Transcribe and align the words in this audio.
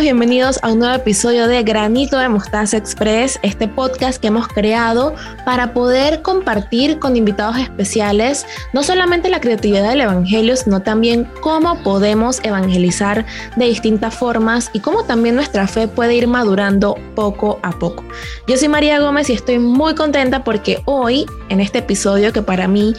bienvenidos 0.00 0.60
a 0.62 0.70
un 0.70 0.78
nuevo 0.78 0.94
episodio 0.94 1.48
de 1.48 1.64
Granito 1.64 2.18
de 2.18 2.28
Mostaza 2.28 2.76
Express, 2.76 3.40
este 3.42 3.66
podcast 3.66 4.20
que 4.20 4.28
hemos 4.28 4.46
creado 4.46 5.12
para 5.44 5.74
poder 5.74 6.22
compartir 6.22 7.00
con 7.00 7.16
invitados 7.16 7.58
especiales 7.58 8.46
no 8.72 8.84
solamente 8.84 9.28
la 9.28 9.40
creatividad 9.40 9.88
del 9.88 10.02
Evangelio, 10.02 10.54
sino 10.54 10.82
también 10.82 11.28
cómo 11.40 11.82
podemos 11.82 12.40
evangelizar 12.44 13.26
de 13.56 13.64
distintas 13.64 14.14
formas 14.14 14.70
y 14.72 14.78
cómo 14.78 15.02
también 15.02 15.34
nuestra 15.34 15.66
fe 15.66 15.88
puede 15.88 16.14
ir 16.14 16.28
madurando 16.28 16.94
poco 17.16 17.58
a 17.64 17.72
poco. 17.72 18.04
Yo 18.46 18.56
soy 18.56 18.68
María 18.68 19.00
Gómez 19.00 19.28
y 19.30 19.32
estoy 19.32 19.58
muy 19.58 19.96
contenta 19.96 20.44
porque 20.44 20.80
hoy, 20.84 21.26
en 21.48 21.60
este 21.60 21.78
episodio 21.78 22.32
que 22.32 22.42
para 22.42 22.68
mí 22.68 22.94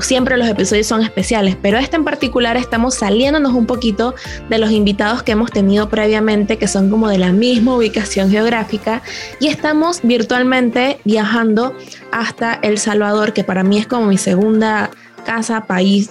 siempre 0.00 0.36
los 0.36 0.48
episodios 0.48 0.86
son 0.86 1.02
especiales, 1.02 1.56
pero 1.60 1.78
este 1.78 1.96
en 1.96 2.04
particular 2.04 2.56
estamos 2.56 2.94
saliéndonos 2.94 3.52
un 3.52 3.66
poquito 3.66 4.14
de 4.48 4.58
los 4.58 4.70
invitados 4.70 5.22
que 5.22 5.32
hemos 5.32 5.50
tenido 5.50 5.88
previamente, 5.88 6.58
que 6.58 6.68
son 6.68 6.90
como 6.90 7.08
de 7.08 7.18
la 7.18 7.32
misma 7.32 7.74
ubicación 7.76 8.30
geográfica, 8.30 9.02
y 9.40 9.48
estamos 9.48 10.00
virtualmente 10.02 11.00
viajando 11.04 11.76
hasta 12.12 12.54
El 12.62 12.78
Salvador, 12.78 13.32
que 13.32 13.44
para 13.44 13.62
mí 13.62 13.78
es 13.78 13.86
como 13.86 14.06
mi 14.06 14.18
segunda 14.18 14.90
casa, 15.24 15.66
país, 15.66 16.10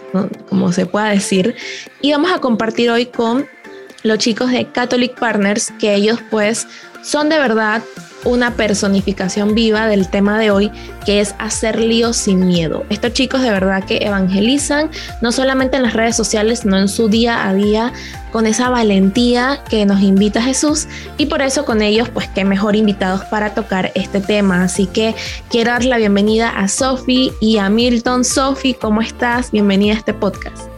como 0.49 0.71
se 0.71 0.85
pueda 0.85 1.09
decir, 1.09 1.55
y 2.01 2.11
vamos 2.11 2.31
a 2.31 2.39
compartir 2.39 2.89
hoy 2.89 3.05
con 3.05 3.47
los 4.03 4.17
chicos 4.17 4.51
de 4.51 4.65
Catholic 4.65 5.17
Partners, 5.17 5.71
que 5.79 5.93
ellos 5.93 6.19
pues 6.29 6.67
son 7.03 7.29
de 7.29 7.37
verdad 7.37 7.81
una 8.25 8.51
personificación 8.55 9.55
viva 9.55 9.87
del 9.87 10.07
tema 10.07 10.39
de 10.39 10.51
hoy, 10.51 10.71
que 11.05 11.19
es 11.19 11.35
hacer 11.39 11.79
líos 11.79 12.17
sin 12.17 12.45
miedo. 12.47 12.85
Estos 12.89 13.13
chicos 13.13 13.41
de 13.41 13.51
verdad 13.51 13.83
que 13.83 13.97
evangelizan, 13.97 14.89
no 15.21 15.31
solamente 15.31 15.77
en 15.77 15.83
las 15.83 15.93
redes 15.93 16.15
sociales, 16.15 16.59
sino 16.59 16.77
en 16.77 16.87
su 16.87 17.09
día 17.09 17.47
a 17.47 17.53
día, 17.53 17.93
con 18.31 18.47
esa 18.47 18.69
valentía 18.69 19.63
que 19.69 19.85
nos 19.85 20.01
invita 20.01 20.41
Jesús. 20.41 20.87
Y 21.17 21.27
por 21.27 21.41
eso 21.41 21.65
con 21.65 21.81
ellos, 21.81 22.09
pues 22.09 22.27
qué 22.27 22.45
mejor 22.45 22.75
invitados 22.75 23.23
para 23.25 23.53
tocar 23.53 23.91
este 23.95 24.19
tema. 24.19 24.63
Así 24.63 24.87
que 24.87 25.15
quiero 25.49 25.71
dar 25.71 25.85
la 25.85 25.97
bienvenida 25.97 26.49
a 26.49 26.67
Sophie 26.67 27.31
y 27.39 27.57
a 27.57 27.69
Milton. 27.69 28.25
Sophie, 28.25 28.75
¿cómo 28.75 29.01
estás? 29.01 29.51
Bienvenida 29.51 29.93
a 29.93 29.97
este 29.97 30.13
podcast. 30.13 30.72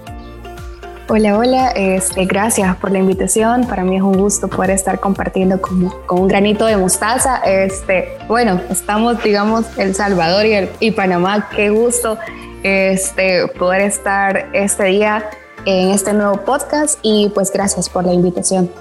Hola, 1.08 1.38
hola, 1.38 1.70
este, 1.70 2.26
gracias 2.26 2.76
por 2.78 2.92
la 2.92 2.98
invitación. 2.98 3.68
Para 3.68 3.84
mí 3.84 3.96
es 3.96 4.02
un 4.02 4.18
gusto 4.18 4.48
poder 4.48 4.72
estar 4.72 5.00
compartiendo 5.00 5.62
con, 5.62 5.90
con 6.08 6.22
un 6.22 6.28
granito 6.28 6.66
de 6.66 6.78
mostaza. 6.78 7.38
Este, 7.46 8.18
bueno, 8.28 8.60
estamos, 8.72 9.22
digamos, 9.24 9.66
El 9.78 9.94
Salvador 9.94 10.48
y, 10.48 10.54
el, 10.54 10.70
y 10.80 10.90
Panamá. 10.90 11.48
Qué 11.56 11.70
gusto 11.70 12.18
este, 12.64 13.48
poder 13.50 13.82
estar 13.82 14.50
este 14.54 14.86
día 14.86 15.30
en 15.68 15.92
este 15.92 16.12
nuevo 16.12 16.44
podcast 16.44 16.98
y 17.04 17.30
pues 17.36 17.52
gracias 17.54 17.88
por 17.88 18.04
la 18.04 18.12
invitación. 18.12 18.72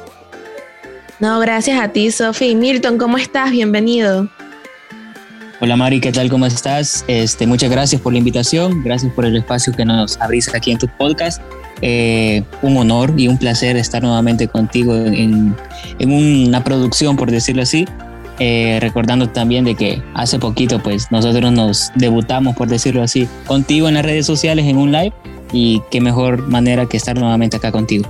No, 1.21 1.41
gracias 1.41 1.79
a 1.79 1.89
ti, 1.89 2.11
Sofi. 2.11 2.55
Milton, 2.55 2.97
¿cómo 2.97 3.19
estás? 3.19 3.51
Bienvenido. 3.51 4.31
Hola 5.61 5.77
Mari, 5.77 6.01
¿qué 6.01 6.11
tal? 6.11 6.31
¿Cómo 6.31 6.47
estás? 6.47 7.05
Este, 7.07 7.47
muchas 7.47 7.71
gracias 7.71 8.01
por 8.01 8.15
la 8.15 8.19
invitación, 8.19 8.83
gracias 8.83 9.13
por 9.13 9.27
el 9.27 9.37
espacio 9.37 9.75
que 9.75 9.85
nos 9.85 10.19
abrís 10.21 10.53
aquí 10.55 10.73
en 10.73 10.79
tu 10.79 10.89
podcast 10.89 11.43
eh, 11.83 12.43
un 12.63 12.77
honor 12.77 13.15
y 13.17 13.29
un 13.29 13.39
placer 13.39 13.77
estar 13.77 14.03
nuevamente 14.03 14.49
contigo 14.49 14.95
en, 14.95 15.55
una 16.01 16.65
producción, 16.65 17.17
por 17.17 17.31
decirlo 17.31 17.63
así. 17.63 17.87
Eh, 18.41 18.79
recordando 18.81 19.29
también 19.29 19.65
de 19.65 19.77
que 19.77 20.03
hace 20.13 20.41
poquito 20.41 20.83
pues 20.83 21.13
nosotros 21.13 21.53
nos 21.53 21.93
debutamos, 21.95 22.57
por 22.57 22.67
decirlo 22.67 23.01
así, 23.05 23.29
contigo 23.47 23.87
en 23.87 23.95
las 23.95 24.05
redes 24.05 24.27
sociales 24.27 24.67
en 24.67 24.77
un 24.77 24.91
live 24.91 25.13
y 25.53 25.83
qué 25.93 26.01
mejor 26.01 26.49
manera 26.49 26.87
que 26.87 26.97
estar 26.97 27.17
nuevamente 27.17 27.59
acá 27.59 27.71
contigo. 27.71 28.09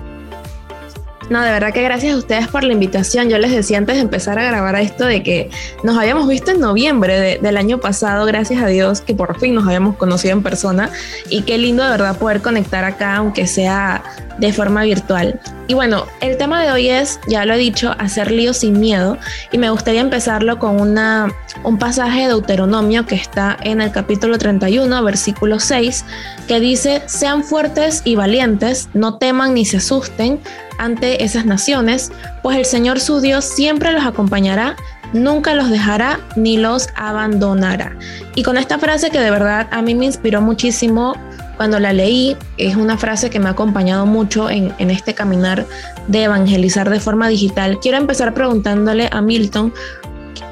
No, 1.31 1.43
de 1.43 1.51
verdad 1.51 1.73
que 1.73 1.83
gracias 1.83 2.15
a 2.15 2.19
ustedes 2.19 2.49
por 2.49 2.65
la 2.65 2.73
invitación. 2.73 3.31
Yo 3.31 3.39
les 3.39 3.51
decía 3.51 3.79
antes 3.79 3.97
de 3.97 4.03
empezar 4.03 4.39
a 4.39 4.45
grabar 4.45 4.75
esto 4.77 5.07
de 5.07 5.23
que 5.23 5.51
nos 5.83 5.97
habíamos 5.97 6.29
visto 6.29 6.51
en 6.51 6.61
noviembre 6.61 7.39
del 7.41 7.57
año 7.57 7.79
pasado, 7.79 8.27
gracias 8.27 8.63
a 8.63 8.67
Dios 8.67 9.01
que 9.01 9.15
por 9.15 9.39
fin 9.39 9.55
nos 9.55 9.65
habíamos 9.65 9.97
conocido 9.97 10.35
en 10.35 10.43
persona 10.43 10.91
y 11.31 11.43
qué 11.43 11.57
lindo 11.57 11.83
de 11.83 11.91
verdad 11.91 12.19
poder 12.19 12.43
conectar 12.43 12.85
acá, 12.85 13.17
aunque 13.17 13.47
sea 13.47 14.03
de 14.39 14.53
forma 14.53 14.83
virtual. 14.83 15.41
Y 15.67 15.75
bueno, 15.75 16.07
el 16.21 16.37
tema 16.37 16.63
de 16.63 16.71
hoy 16.71 16.91
es, 16.91 17.19
ya 17.27 17.47
lo 17.47 17.55
he 17.55 17.59
dicho, 17.59 17.95
hacer 17.99 18.31
líos 18.31 18.59
sin 18.59 18.79
miedo 18.79 19.17
y 19.51 19.57
me 19.57 19.71
gustaría 19.71 20.03
empezarlo 20.03 20.59
con 20.59 20.79
una, 20.79 21.33
un 21.63 21.79
pasaje 21.79 22.23
de 22.23 22.29
Deuteronomio 22.29 23.07
que 23.07 23.15
está 23.15 23.57
en 23.63 23.81
el 23.81 23.91
capítulo 23.91 24.37
31, 24.37 25.03
versículo 25.03 25.59
6, 25.59 26.05
que 26.47 26.61
dice, 26.61 27.03
sean 27.07 27.45
fuertes 27.45 28.03
y 28.05 28.15
valientes, 28.15 28.91
no 28.93 29.17
teman 29.17 29.55
ni 29.55 29.65
se 29.65 29.79
asusten 29.79 30.39
ante 30.79 31.25
esas 31.25 31.47
naciones, 31.47 32.13
pues 32.43 32.59
el 32.59 32.67
Señor 32.67 33.01
su 33.01 33.21
Dios 33.21 33.47
siempre 33.47 33.93
los 33.93 34.05
acompañará, 34.05 34.77
nunca 35.15 35.55
los 35.55 35.71
dejará 35.71 36.21
ni 36.37 36.59
los 36.59 36.89
abandonará. 36.95 37.97
Y 38.35 38.43
con 38.43 38.59
esta 38.59 38.79
frase 38.79 39.11
que 39.11 39.21
de 39.21 39.31
verdad 39.31 39.67
a 39.71 39.81
mí 39.81 39.95
me 39.95 40.05
inspiró 40.05 40.43
muchísimo 40.43 41.15
cuando 41.57 41.79
la 41.79 41.93
leí, 41.93 42.37
es 42.57 42.77
una 42.77 42.97
frase 42.99 43.31
que 43.31 43.39
me 43.41 43.49
ha 43.49 43.53
acompañado 43.53 44.07
mucho 44.07 44.51
en, 44.51 44.73
este 44.79 45.15
caminar 45.15 45.67
de 46.09 46.25
evangelizar 46.25 46.91
de 46.91 47.01
forma 47.01 47.29
digital, 47.29 47.79
quiero 47.81 47.99
empezar 47.99 48.35
preguntándole 48.35 49.09
a 49.11 49.21
Milton 49.21 49.73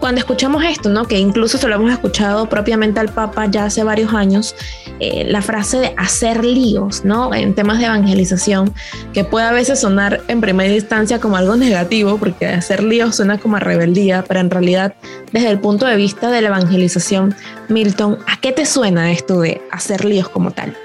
cuando 0.03 0.19
escuchamos 0.19 0.65
esto, 0.65 0.89
¿no? 0.89 1.07
que 1.07 1.19
incluso 1.19 1.59
se 1.59 1.69
lo 1.69 1.77
hemos 1.77 1.93
escuchado 1.93 2.49
propiamente 2.49 2.99
al 2.99 3.09
Papa 3.09 3.47
ya 3.47 3.67
hace 3.67 3.85
varios 3.85 4.13
años, 4.13 4.57
eh, 4.99 5.25
la 5.29 5.43
frase 5.43 5.79
de 5.79 5.95
hacer 5.97 6.45
líos 6.45 7.05
¿no? 7.05 7.33
en 7.33 7.55
temas 7.55 7.79
de 7.79 7.85
evangelización, 7.85 8.75
que 9.13 9.23
puede 9.23 9.47
a 9.47 9.53
veces 9.53 9.81
sonar 9.81 10.21
en 10.27 10.41
primera 10.41 10.75
instancia 10.75 11.21
como 11.21 11.37
algo 11.37 11.55
negativo, 11.55 12.19
porque 12.19 12.49
hacer 12.49 12.83
líos 12.83 13.15
suena 13.15 13.39
como 13.39 13.57
a 13.57 13.61
rebeldía, 13.61 14.25
pero 14.27 14.41
en 14.41 14.51
realidad 14.51 14.95
desde 15.31 15.51
el 15.51 15.61
punto 15.61 15.87
de 15.87 15.95
vista 15.95 16.33
de 16.33 16.41
la 16.41 16.49
evangelización, 16.49 17.37
Milton, 17.69 18.19
¿a 18.27 18.41
qué 18.41 18.51
te 18.51 18.67
suena 18.67 19.13
esto 19.13 19.41
de 19.41 19.63
hacer 19.71 20.05
líos 20.05 20.29
como 20.29 20.51
tal? 20.51 20.77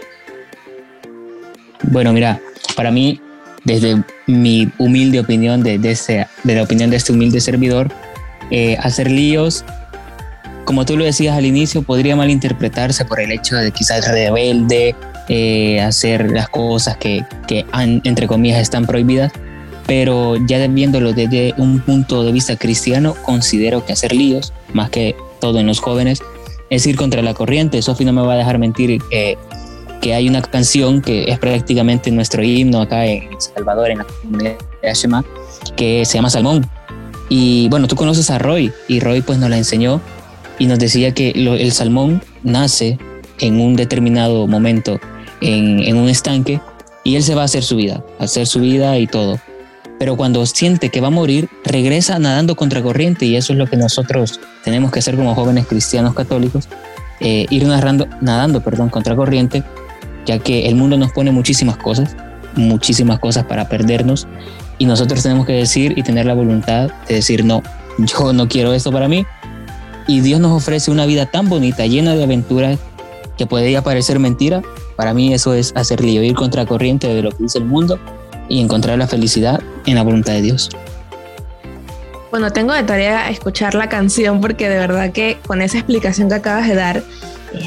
Bueno, 1.84 2.14
mira, 2.14 2.40
para 2.76 2.92
mí, 2.92 3.22
desde 3.64 4.04
mi 4.26 4.70
humilde 4.78 5.20
opinión, 5.20 5.64
de, 5.64 5.78
la 6.44 6.64
opinión 6.64 6.90
de 6.90 6.98
este 6.98 7.12
humilde 7.12 7.40
servidor, 7.40 7.92
eh, 8.52 8.78
hacer 8.80 9.12
líos, 9.12 9.66
como 10.66 10.86
tú 10.86 10.98
lo 10.98 11.06
decías 11.06 11.38
al 11.38 11.46
inicio, 11.46 11.82
podría 11.82 12.16
malinterpretarse 12.16 13.06
por 13.06 13.22
el 13.22 13.32
hecho 13.32 13.56
de 13.56 13.72
quizás 13.72 14.08
rebelde, 14.10 14.96
eh, 15.30 15.82
hacer 15.82 16.32
las 16.32 16.50
cosas 16.50 16.98
que, 16.98 17.26
que 17.48 17.66
entre 17.74 18.28
comillas, 18.28 18.60
están 18.60 18.86
prohibidas. 18.86 19.32
Pero 19.86 20.36
ya 20.46 20.68
viéndolo 20.68 21.14
desde 21.14 21.54
un 21.58 21.80
punto 21.80 22.24
de 22.24 22.34
vista 22.34 22.58
cristiano, 22.58 23.16
considero 23.24 23.86
que 23.86 23.94
hacer 23.94 24.14
líos, 24.14 24.52
más 24.74 24.90
que 24.90 25.16
todo 25.40 25.60
en 25.60 25.68
los 25.68 25.80
jóvenes, 25.80 26.22
es 26.70 26.86
ir 26.86 26.98
contra 26.98 27.22
la 27.22 27.34
corriente. 27.34 27.82
Sofi 27.82 28.04
no 28.04 28.12
me 28.12 28.22
va 28.22 28.34
a 28.34 28.38
dejar 28.38 28.60
mentir 28.60 29.02
eh, 29.12 29.38
que 30.02 30.14
hay 30.14 30.28
una 30.30 30.42
canción 30.42 31.02
que 31.02 31.26
es 31.32 31.40
prácticamente 31.40 32.12
nuestro 32.12 32.44
himno 32.44 32.82
acá 32.82 33.06
en 33.06 33.24
El 33.24 33.42
Salvador, 33.42 33.92
en 33.92 33.98
la 34.00 34.04
comunidad 34.04 34.56
de 34.82 34.94
Shema, 34.94 35.26
que 35.76 36.06
se 36.06 36.18
llama 36.18 36.30
Salmón. 36.30 36.70
Y 37.30 37.68
bueno, 37.70 37.88
tú 37.88 37.96
conoces 37.96 38.30
a 38.30 38.40
Roy 38.40 38.72
y 38.88 39.00
Roy 39.00 39.22
pues 39.22 39.38
nos 39.38 39.50
la 39.50 39.58
enseñó 39.58 40.02
y 40.60 40.66
nos 40.66 40.80
decía 40.80 41.14
que 41.14 41.32
el 41.32 41.72
salmón 41.72 42.22
nace 42.44 42.98
en 43.40 43.60
un 43.60 43.76
determinado 43.76 44.48
momento 44.48 45.00
en, 45.42 45.96
un 45.96 46.10
estanque 46.10 46.62
y 47.04 47.16
él 47.16 47.24
se 47.24 47.36
va 47.36 47.44
a 47.44 47.46
hacer 47.46 47.64
su 47.64 47.76
vida, 47.76 48.04
a 48.20 48.24
hacer 48.24 48.48
su 48.48 48.60
vida 48.60 48.98
y 48.98 49.08
todo. 49.08 49.40
Pero 50.00 50.16
cuando 50.16 50.46
siente 50.46 50.90
que 50.90 51.02
va 51.02 51.08
a 51.08 51.12
morir, 51.12 51.50
regresa 51.64 52.20
nadando 52.20 52.56
contra 52.56 52.82
corriente 52.82 53.26
y 53.26 53.36
eso 53.36 53.54
es 53.54 53.60
lo 53.60 53.68
que 53.68 53.78
nosotros 53.78 54.40
tenemos 54.64 54.92
que 54.92 55.00
hacer 55.00 55.16
como 55.16 55.34
jóvenes 55.34 55.66
cristianos 55.68 56.14
católicos, 56.14 56.68
eh, 57.20 57.46
ir 57.50 57.66
nadando, 57.66 58.08
nadando 58.22 58.62
perdón, 58.62 58.90
contra 58.90 59.16
corriente, 59.16 59.64
ya 60.28 60.38
que 60.38 60.68
el 60.68 60.76
mundo 60.76 60.98
nos 60.98 61.12
pone 61.12 61.32
muchísimas 61.32 61.78
cosas, 61.78 62.16
muchísimas 62.56 63.18
cosas 63.20 63.46
para 63.46 63.68
perdernos 63.68 64.28
y 64.78 64.86
nosotros 64.86 65.24
tenemos 65.24 65.48
que 65.48 65.54
decir 65.54 65.98
y 65.98 66.04
tener 66.04 66.26
la 66.26 66.36
voluntad 66.36 66.92
de 67.08 67.16
decir, 67.16 67.44
no, 67.44 67.64
yo 67.98 68.34
no 68.34 68.48
quiero 68.48 68.74
esto 68.74 68.92
para 68.92 69.08
mí. 69.08 69.26
Y 70.06 70.22
Dios 70.22 70.40
nos 70.40 70.52
ofrece 70.52 70.92
una 70.92 71.06
vida 71.06 71.26
tan 71.26 71.50
bonita, 71.50 71.86
llena 71.86 72.16
de 72.16 72.24
aventuras, 72.24 72.78
que 73.38 73.46
podría 73.46 73.82
parecer 73.82 74.20
mentira. 74.20 74.62
Para 74.96 75.14
mí 75.14 75.34
eso 75.34 75.54
es 75.54 75.74
hacer 75.76 76.02
lío, 76.02 76.24
ir 76.24 76.36
contra 76.36 76.66
corriente 76.66 77.08
de 77.08 77.22
lo 77.22 77.32
que 77.32 77.44
dice 77.44 77.58
el 77.58 77.66
mundo 77.66 78.00
y 78.50 78.62
encontrar 78.62 78.98
la 78.98 79.08
felicidad 79.08 79.62
en 79.86 79.96
la 79.96 80.04
voluntad 80.04 80.34
de 80.34 80.42
Dios. 80.42 80.70
Bueno, 82.32 82.52
tengo 82.52 82.74
de 82.74 82.84
tarea 82.84 83.30
escuchar 83.30 83.74
la 83.74 83.90
canción 83.90 84.42
porque 84.42 84.70
de 84.70 84.78
verdad 84.78 85.12
que 85.12 85.38
con 85.46 85.62
esa 85.62 85.78
explicación 85.78 86.30
que 86.30 86.36
acabas 86.36 86.68
de 86.68 86.76
dar, 86.76 87.04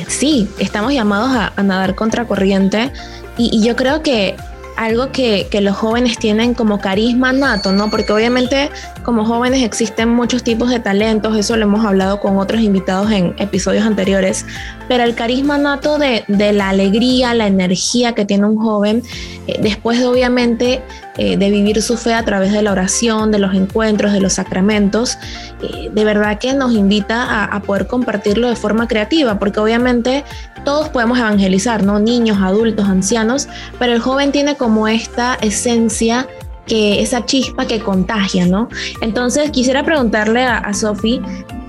sí, 0.09 0.49
estamos 0.59 0.93
llamados 0.93 1.31
a, 1.57 1.63
nadar 1.63 1.95
contra 1.95 2.27
corriente 2.27 2.93
y, 3.37 3.51
y, 3.57 3.67
yo 3.67 3.77
creo 3.77 4.03
que 4.03 4.37
algo 4.81 5.13
que, 5.13 5.47
los 5.61 5.77
jóvenes 5.77 6.19
tienen 6.19 6.55
como 6.55 6.81
carisma 6.81 7.33
nato, 7.33 7.71
¿no? 7.71 7.91
Porque 7.91 8.13
obviamente 8.13 8.71
como 9.03 9.25
jóvenes 9.25 9.63
existen 9.63 10.09
muchos 10.09 10.43
tipos 10.43 10.71
de 10.71 10.81
talentos, 10.81 11.37
eso 11.37 11.57
lo 11.57 11.65
hemos 11.65 11.85
hablado 11.85 12.21
con 12.21 12.39
otros 12.39 12.61
invitados 12.61 13.11
en 13.11 13.35
episodios 13.39 13.85
anteriores, 13.85 14.47
pero 14.89 15.05
el 15.05 15.15
carisma 15.15 15.59
nato 15.59 15.99
de, 15.99 16.25
la 16.29 16.69
alegría, 16.69 17.35
la 17.35 17.47
energía 17.47 18.13
que 18.13 18.25
tiene 18.25 18.47
un 18.47 18.57
joven, 18.57 19.03
eh, 19.47 19.59
después 19.63 19.99
de 19.99 20.07
obviamente 20.07 20.83
eh, 21.17 21.37
de 21.37 21.51
vivir 21.51 21.83
su 21.83 21.97
fe 21.97 22.15
a 22.15 22.25
través 22.25 22.53
de 22.53 22.63
la 22.63 22.73
oración, 22.73 23.31
de 23.31 23.39
los 23.39 23.55
encuentros, 23.55 24.13
de 24.13 24.21
los 24.21 24.35
sacramentos, 24.35 25.19
eh, 25.63 25.91
de 25.93 26.05
verdad 26.05 26.39
que 26.39 26.55
nos 26.55 26.73
invita 26.73 27.23
a, 27.23 27.45
a, 27.45 27.61
poder 27.63 27.87
compartirlo 27.87 28.49
de 28.49 28.57
forma 28.57 28.89
creativa, 28.89 29.39
porque 29.39 29.61
obviamente 29.61 30.25
todos 30.65 30.89
podemos 30.91 31.19
evangelizar, 31.19 31.85
¿no? 31.85 31.99
Niños, 31.99 32.39
adultos, 32.43 32.87
ancianos, 32.87 33.49
pero 33.79 33.93
el 33.93 34.01
joven 34.01 34.33
tiene 34.33 34.57
como 34.57 34.89
esta 34.89 35.35
esencia 35.41 36.29
que 36.71 37.03
esa 37.03 37.27
chispa 37.27 37.67
que 37.67 37.81
contagia, 37.81 38.47
¿no? 38.47 38.69
Entonces 39.01 39.51
quisiera 39.51 39.83
preguntarle 39.83 40.45
a, 40.45 40.59
a 40.59 40.73
Sofi, 40.73 41.21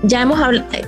ya 0.04 0.22
hemos 0.22 0.38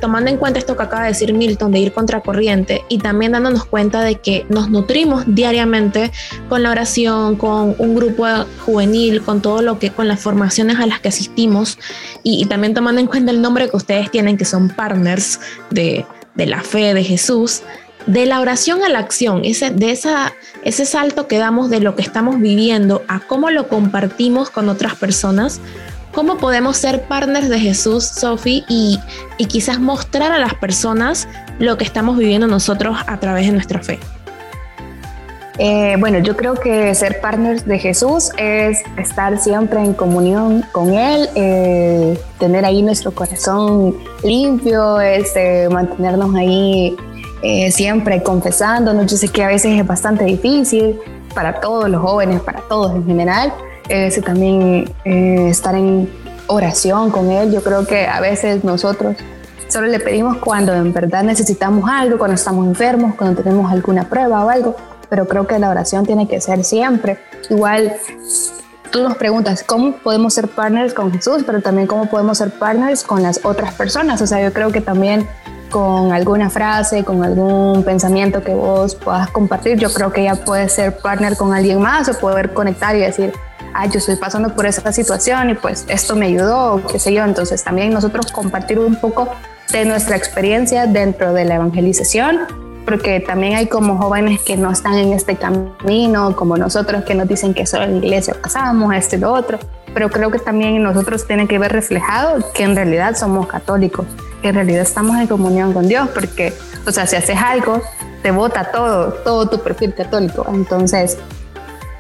tomando 0.01 0.31
en 0.31 0.37
cuenta 0.37 0.61
esto 0.61 0.77
que 0.77 0.85
acaba 0.85 1.03
de 1.03 1.09
decir 1.09 1.35
Milton, 1.35 1.73
de 1.73 1.81
ir 1.81 1.93
contracorriente 1.93 2.85
y 2.89 2.99
también 2.99 3.33
dándonos 3.33 3.65
cuenta 3.65 4.03
de 4.03 4.21
que 4.21 4.47
nos 4.49 4.71
nutrimos 4.71 5.25
diariamente 5.27 6.13
con 6.49 6.63
la 6.63 6.71
oración, 6.71 7.35
con 7.35 7.75
un 7.77 7.95
grupo 7.97 8.25
juvenil, 8.65 9.21
con 9.23 9.43
todo 9.43 9.63
lo 9.63 9.81
que, 9.81 9.91
con 9.91 10.07
las 10.07 10.21
formaciones 10.21 10.79
a 10.79 10.87
las 10.87 11.01
que 11.01 11.09
asistimos 11.09 11.77
y, 12.23 12.47
también 12.47 12.73
tomando 12.73 13.01
en 13.01 13.09
cuenta 13.09 13.33
el 13.33 13.43
nombre 13.43 13.69
que 13.69 13.77
ustedes 13.77 14.13
tienen, 14.13 14.37
que 14.37 14.45
son 14.45 14.69
partners 14.69 15.41
de 15.71 16.07
la 16.37 16.63
fe 16.63 16.95
de 16.95 17.03
Jesús 17.03 17.63
de 18.07 18.27
la 18.27 18.41
oración 18.41 18.83
a 18.85 18.89
la 18.89 18.99
acción, 18.99 19.43
ese, 19.45 19.71
de 19.71 19.91
esa, 19.91 20.33
ese 20.63 20.85
salto 20.85 21.27
que 21.27 21.39
damos 21.39 21.71
de 21.71 21.81
lo 21.81 21.95
que 21.95 22.03
estamos 22.03 22.41
viviendo 22.41 23.03
a 23.09 23.21
cómo 23.21 23.51
lo 23.51 23.69
compartimos 23.69 24.51
con 24.51 24.69
otras 24.69 24.95
personas, 24.95 25.61
cómo 26.13 26.37
podemos 26.37 26.77
ser 26.77 27.03
partners 27.03 27.49
de 27.49 27.59
Jesús, 27.59 28.05
Sophie, 28.05 28.65
y, 28.69 29.01
y 29.39 29.47
quizás 29.47 29.81
mostrar 29.81 30.33
a 30.33 30.39
las 30.39 30.55
personas 30.55 31.29
lo 31.59 31.79
que 31.79 31.85
estamos 31.85 32.19
viviendo 32.19 32.47
nosotros 32.47 32.99
a 33.07 33.19
través 33.19 33.47
de 33.47 33.53
nuestra 33.53 33.83
fe. 33.83 33.99
Eh, 35.59 35.95
bueno, 36.01 36.19
yo 36.19 36.37
creo 36.37 36.55
que 36.55 36.93
ser 36.97 37.21
partners 37.21 37.65
de 37.65 37.79
Jesús 37.79 38.31
es 38.39 38.83
estar 38.99 39.39
siempre 39.39 39.81
en 39.81 39.95
comunión 39.95 40.65
con 40.73 40.95
Él, 40.95 41.29
eh, 41.37 42.19
tener 42.41 42.65
ahí 42.65 42.83
nuestro 42.83 43.13
corazón 43.13 43.97
limpio, 44.25 45.01
este, 45.01 45.69
mantenernos 45.69 46.35
ahí 46.35 46.97
eh, 47.47 47.71
siempre 47.71 48.23
confesándonos. 48.23 49.05
Yo 49.05 49.19
sé 49.19 49.29
que 49.29 49.45
a 49.45 49.49
veces 49.49 49.79
es 49.79 49.87
bastante 49.87 50.25
difícil 50.25 50.99
para 51.35 51.61
todos 51.61 51.91
los 51.91 52.01
jóvenes, 52.01 52.41
para 52.41 52.63
todos 52.63 52.95
en 52.95 53.05
general. 53.05 53.53
ese 53.91 54.23
también 54.23 54.91
eh, 55.05 55.49
estar 55.51 55.75
en 55.75 56.09
oración 56.47 57.11
con 57.11 57.31
Él. 57.31 57.53
Yo 57.53 57.63
creo 57.63 57.87
que 57.87 58.07
a 58.07 58.19
veces 58.21 58.65
nosotros 58.65 59.17
solo 59.69 59.89
le 59.89 60.01
pedimos 60.01 60.39
cuando 60.39 60.73
en 60.73 60.95
verdad 60.95 61.23
necesitamos 61.23 61.87
algo, 61.91 62.17
cuando 62.17 62.35
estamos 62.35 62.67
enfermos, 62.67 63.15
cuando 63.15 63.43
tenemos 63.43 63.71
alguna 63.71 64.09
prueba 64.09 64.43
o 64.43 64.49
algo. 64.49 64.75
Pero 65.11 65.29
creo 65.29 65.47
que 65.47 65.59
la 65.59 65.69
oración 65.69 66.07
tiene 66.07 66.27
que 66.27 66.41
ser 66.41 66.65
siempre. 66.65 67.19
Igual 67.51 67.93
tú 68.91 69.03
nos 69.03 69.19
preguntas 69.19 69.63
cómo 69.63 69.93
podemos 69.99 70.33
ser 70.33 70.49
partners 70.49 70.95
con 70.95 71.13
Jesús, 71.13 71.43
pero 71.45 71.61
también 71.61 71.87
cómo 71.87 72.07
podemos 72.07 72.39
ser 72.39 72.59
partners 72.59 73.05
con 73.05 73.23
las 73.23 73.45
otras 73.45 73.75
personas. 73.75 74.23
O 74.23 74.27
sea, 74.27 74.43
yo 74.43 74.51
creo 74.55 74.73
que 74.73 74.81
también 74.81 75.29
con 75.75 76.13
alguna 76.13 76.51
frase, 76.51 77.03
con 77.03 77.25
algún 77.25 77.83
pensamiento 77.83 78.45
que 78.45 78.55
vos 78.55 78.95
puedas 78.95 79.29
compartir, 79.31 79.77
yo 79.77 79.93
creo 79.93 80.13
que 80.13 80.23
ya 80.23 80.37
puedes 80.37 80.73
ser 80.73 80.99
partner 80.99 81.37
con 81.37 81.53
alguien 81.53 81.81
más 81.81 82.09
o 82.09 82.17
poder 82.17 82.53
conectar 82.53 82.95
y 82.95 83.01
decir, 83.01 83.33
ah, 83.75 83.85
yo 83.87 83.99
estoy 83.99 84.15
pasando 84.15 84.55
por 84.55 84.67
esa 84.67 84.93
situación 84.93 85.51
y 85.51 85.55
pues 85.55 85.85
esto 85.89 86.15
me 86.15 86.27
ayudó, 86.27 86.81
qué 86.87 87.01
sé 87.01 87.13
yo. 87.13 87.25
Entonces 87.25 87.65
también 87.65 87.93
nosotros 87.93 88.31
compartir 88.31 88.79
un 88.79 88.95
poco 88.95 89.29
de 89.73 89.85
nuestra 89.85 90.15
experiencia 90.15 90.87
dentro 90.87 91.33
de 91.33 91.45
la 91.45 91.57
evangelización, 91.57 92.43
porque 92.85 93.19
también 93.19 93.57
hay 93.57 93.67
como 93.67 93.99
jóvenes 93.99 94.43
que 94.43 94.57
no 94.57 94.71
están 94.71 94.95
en 94.95 95.13
este 95.13 95.35
camino, 95.35 96.37
como 96.37 96.57
nosotros 96.57 97.03
que 97.03 97.17
nos 97.17 97.27
dicen 97.27 97.53
que 97.53 97.67
solo 97.67 97.83
en 97.83 97.99
la 97.99 98.07
iglesia 98.07 98.37
pasamos, 98.41 98.95
esto 98.95 99.17
y 99.17 99.19
lo 99.19 99.33
otro, 99.33 99.59
pero 99.93 100.09
creo 100.09 100.31
que 100.31 100.39
también 100.39 100.81
nosotros 100.81 101.27
tiene 101.27 101.49
que 101.49 101.59
ver 101.59 101.73
reflejado 101.73 102.53
que 102.53 102.63
en 102.63 102.77
realidad 102.77 103.17
somos 103.17 103.49
católicos 103.49 104.07
en 104.49 104.55
realidad 104.57 104.83
estamos 104.83 105.19
en 105.19 105.27
comunión 105.27 105.73
con 105.73 105.89
Dios, 105.89 106.09
porque, 106.15 106.53
o 106.87 106.93
sea, 106.93 107.07
si 107.07 107.17
haces 107.17 107.37
algo, 107.37 107.83
te 108.23 108.31
bota 108.31 108.71
todo, 108.71 109.13
todo 109.13 109.49
tu 109.49 109.63
perfil 109.63 109.95
católico. 109.95 110.47
Entonces, 110.49 111.19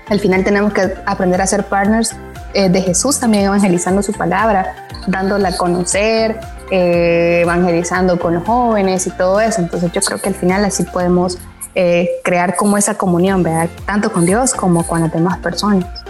al 0.08 0.20
final 0.20 0.44
tenemos 0.44 0.72
que 0.72 0.94
aprender 1.06 1.40
a 1.40 1.46
ser 1.46 1.64
partners 1.64 2.14
eh, 2.52 2.68
de 2.68 2.82
Jesús, 2.82 3.18
también 3.18 3.44
evangelizando 3.44 4.02
su 4.02 4.12
palabra, 4.12 4.88
dándola 5.06 5.50
a 5.50 5.56
conocer, 5.56 6.38
eh, 6.70 7.40
evangelizando 7.42 8.18
con 8.18 8.34
los 8.34 8.44
jóvenes 8.44 9.06
y 9.06 9.10
todo 9.10 9.40
eso. 9.40 9.60
Entonces, 9.60 9.90
yo 9.92 10.00
creo 10.00 10.20
que 10.20 10.28
al 10.28 10.34
final 10.34 10.64
así 10.64 10.84
podemos 10.84 11.38
eh, 11.74 12.08
crear 12.22 12.54
como 12.54 12.78
esa 12.78 12.94
comunión, 12.94 13.42
¿verdad? 13.42 13.68
Tanto 13.86 14.12
con 14.12 14.24
Dios 14.24 14.54
como 14.54 14.86
con 14.86 15.00
las 15.00 15.12
demás 15.12 15.38
personas. 15.38 16.03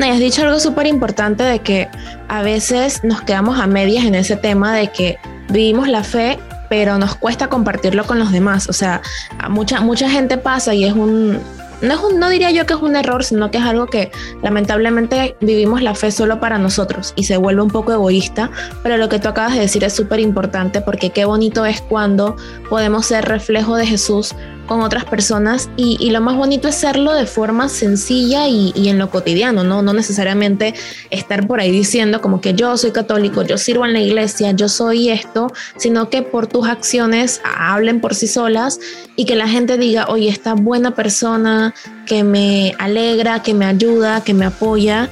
No, 0.00 0.06
has 0.10 0.18
dicho 0.18 0.42
algo 0.42 0.58
súper 0.58 0.86
importante 0.86 1.44
de 1.44 1.58
que 1.58 1.86
a 2.28 2.40
veces 2.40 3.04
nos 3.04 3.20
quedamos 3.20 3.60
a 3.60 3.66
medias 3.66 4.06
en 4.06 4.14
ese 4.14 4.34
tema 4.34 4.74
de 4.74 4.90
que 4.90 5.18
vivimos 5.50 5.88
la 5.88 6.02
fe, 6.02 6.38
pero 6.70 6.96
nos 6.96 7.16
cuesta 7.16 7.48
compartirlo 7.48 8.06
con 8.06 8.18
los 8.18 8.32
demás. 8.32 8.66
O 8.70 8.72
sea, 8.72 9.02
mucha, 9.50 9.82
mucha 9.82 10.08
gente 10.08 10.38
pasa 10.38 10.72
y 10.72 10.86
es 10.86 10.94
un, 10.94 11.38
no, 11.82 11.94
es 11.94 12.14
no 12.14 12.30
diría 12.30 12.50
yo 12.50 12.64
que 12.64 12.72
es 12.72 12.80
un 12.80 12.96
error, 12.96 13.24
sino 13.24 13.50
que 13.50 13.58
es 13.58 13.64
algo 13.64 13.88
que 13.88 14.10
lamentablemente 14.42 15.36
vivimos 15.42 15.82
la 15.82 15.94
fe 15.94 16.10
solo 16.10 16.40
para 16.40 16.56
nosotros 16.56 17.12
y 17.14 17.24
se 17.24 17.36
vuelve 17.36 17.60
un 17.60 17.70
poco 17.70 17.92
egoísta, 17.92 18.50
pero 18.82 18.96
lo 18.96 19.10
que 19.10 19.18
tú 19.18 19.28
acabas 19.28 19.52
de 19.52 19.60
decir 19.60 19.84
es 19.84 19.92
súper 19.92 20.20
importante 20.20 20.80
porque 20.80 21.10
qué 21.10 21.26
bonito 21.26 21.66
es 21.66 21.82
cuando 21.82 22.36
podemos 22.70 23.04
ser 23.04 23.26
reflejo 23.26 23.76
de 23.76 23.84
Jesús 23.84 24.34
con 24.70 24.82
otras 24.82 25.04
personas 25.04 25.68
y, 25.76 26.10
lo 26.10 26.20
más 26.20 26.36
bonito 26.36 26.68
es 26.68 26.76
serlo 26.76 27.12
de 27.12 27.26
forma 27.26 27.68
sencilla 27.68 28.46
y, 28.46 28.88
en 28.88 28.98
lo 28.98 29.10
cotidiano, 29.10 29.64
¿no? 29.64 29.82
no 29.82 29.92
necesariamente 29.92 30.74
estar 31.10 31.48
por 31.48 31.58
ahí 31.58 31.72
diciendo 31.72 32.20
como 32.20 32.40
que 32.40 32.54
yo 32.54 32.76
soy 32.76 32.92
católico, 32.92 33.42
yo 33.42 33.58
sirvo 33.58 33.84
en 33.84 33.94
la 33.94 34.00
iglesia, 34.00 34.52
yo 34.52 34.68
soy 34.68 35.08
esto, 35.08 35.48
sino 35.76 36.08
que 36.08 36.22
por 36.22 36.46
tus 36.46 36.68
acciones 36.68 37.40
hablen 37.58 38.00
por 38.00 38.14
sí 38.14 38.28
solas 38.28 38.78
y 39.16 39.24
que 39.24 39.34
la 39.34 39.48
gente 39.48 39.76
diga, 39.76 40.06
oye, 40.08 40.28
esta 40.28 40.54
buena 40.54 40.94
persona 40.94 41.74
que 42.06 42.22
me 42.22 42.76
alegra, 42.78 43.42
que 43.42 43.54
me 43.54 43.64
ayuda, 43.64 44.22
que 44.22 44.34
me 44.34 44.44
apoya 44.44 45.10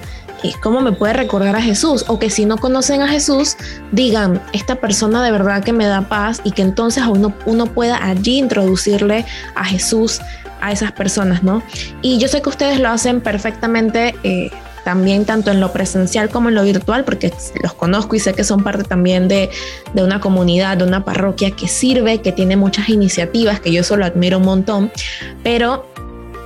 cómo 0.62 0.80
me 0.80 0.92
puede 0.92 1.12
recordar 1.12 1.56
a 1.56 1.62
Jesús 1.62 2.04
o 2.08 2.18
que 2.18 2.30
si 2.30 2.44
no 2.44 2.56
conocen 2.56 3.02
a 3.02 3.08
Jesús 3.08 3.56
digan 3.92 4.42
esta 4.52 4.76
persona 4.76 5.22
de 5.22 5.30
verdad 5.30 5.62
que 5.62 5.72
me 5.72 5.86
da 5.86 6.08
paz 6.08 6.40
y 6.44 6.52
que 6.52 6.62
entonces 6.62 7.04
uno, 7.06 7.34
uno 7.46 7.66
pueda 7.66 8.04
allí 8.04 8.38
introducirle 8.38 9.24
a 9.54 9.64
Jesús 9.64 10.20
a 10.60 10.72
esas 10.72 10.92
personas, 10.92 11.42
¿no? 11.42 11.62
Y 12.02 12.18
yo 12.18 12.28
sé 12.28 12.42
que 12.42 12.48
ustedes 12.48 12.80
lo 12.80 12.88
hacen 12.88 13.20
perfectamente. 13.20 14.14
Eh, 14.22 14.50
también 14.84 15.26
tanto 15.26 15.50
en 15.50 15.60
lo 15.60 15.70
presencial 15.70 16.30
como 16.30 16.48
en 16.48 16.54
lo 16.54 16.62
virtual, 16.62 17.04
porque 17.04 17.30
los 17.62 17.74
conozco 17.74 18.16
y 18.16 18.20
sé 18.20 18.32
que 18.32 18.42
son 18.42 18.62
parte 18.62 18.84
también 18.84 19.28
de, 19.28 19.50
de, 19.92 20.02
una 20.02 20.18
comunidad, 20.18 20.78
de 20.78 20.84
una 20.84 21.04
parroquia 21.04 21.50
que 21.50 21.68
sirve, 21.68 22.22
que 22.22 22.32
tiene 22.32 22.56
muchas 22.56 22.88
iniciativas, 22.88 23.60
que 23.60 23.70
yo 23.70 23.82
eso 23.82 23.98
lo 23.98 24.06
admiro 24.06 24.38
un 24.38 24.44
montón, 24.44 24.90
pero 25.42 25.84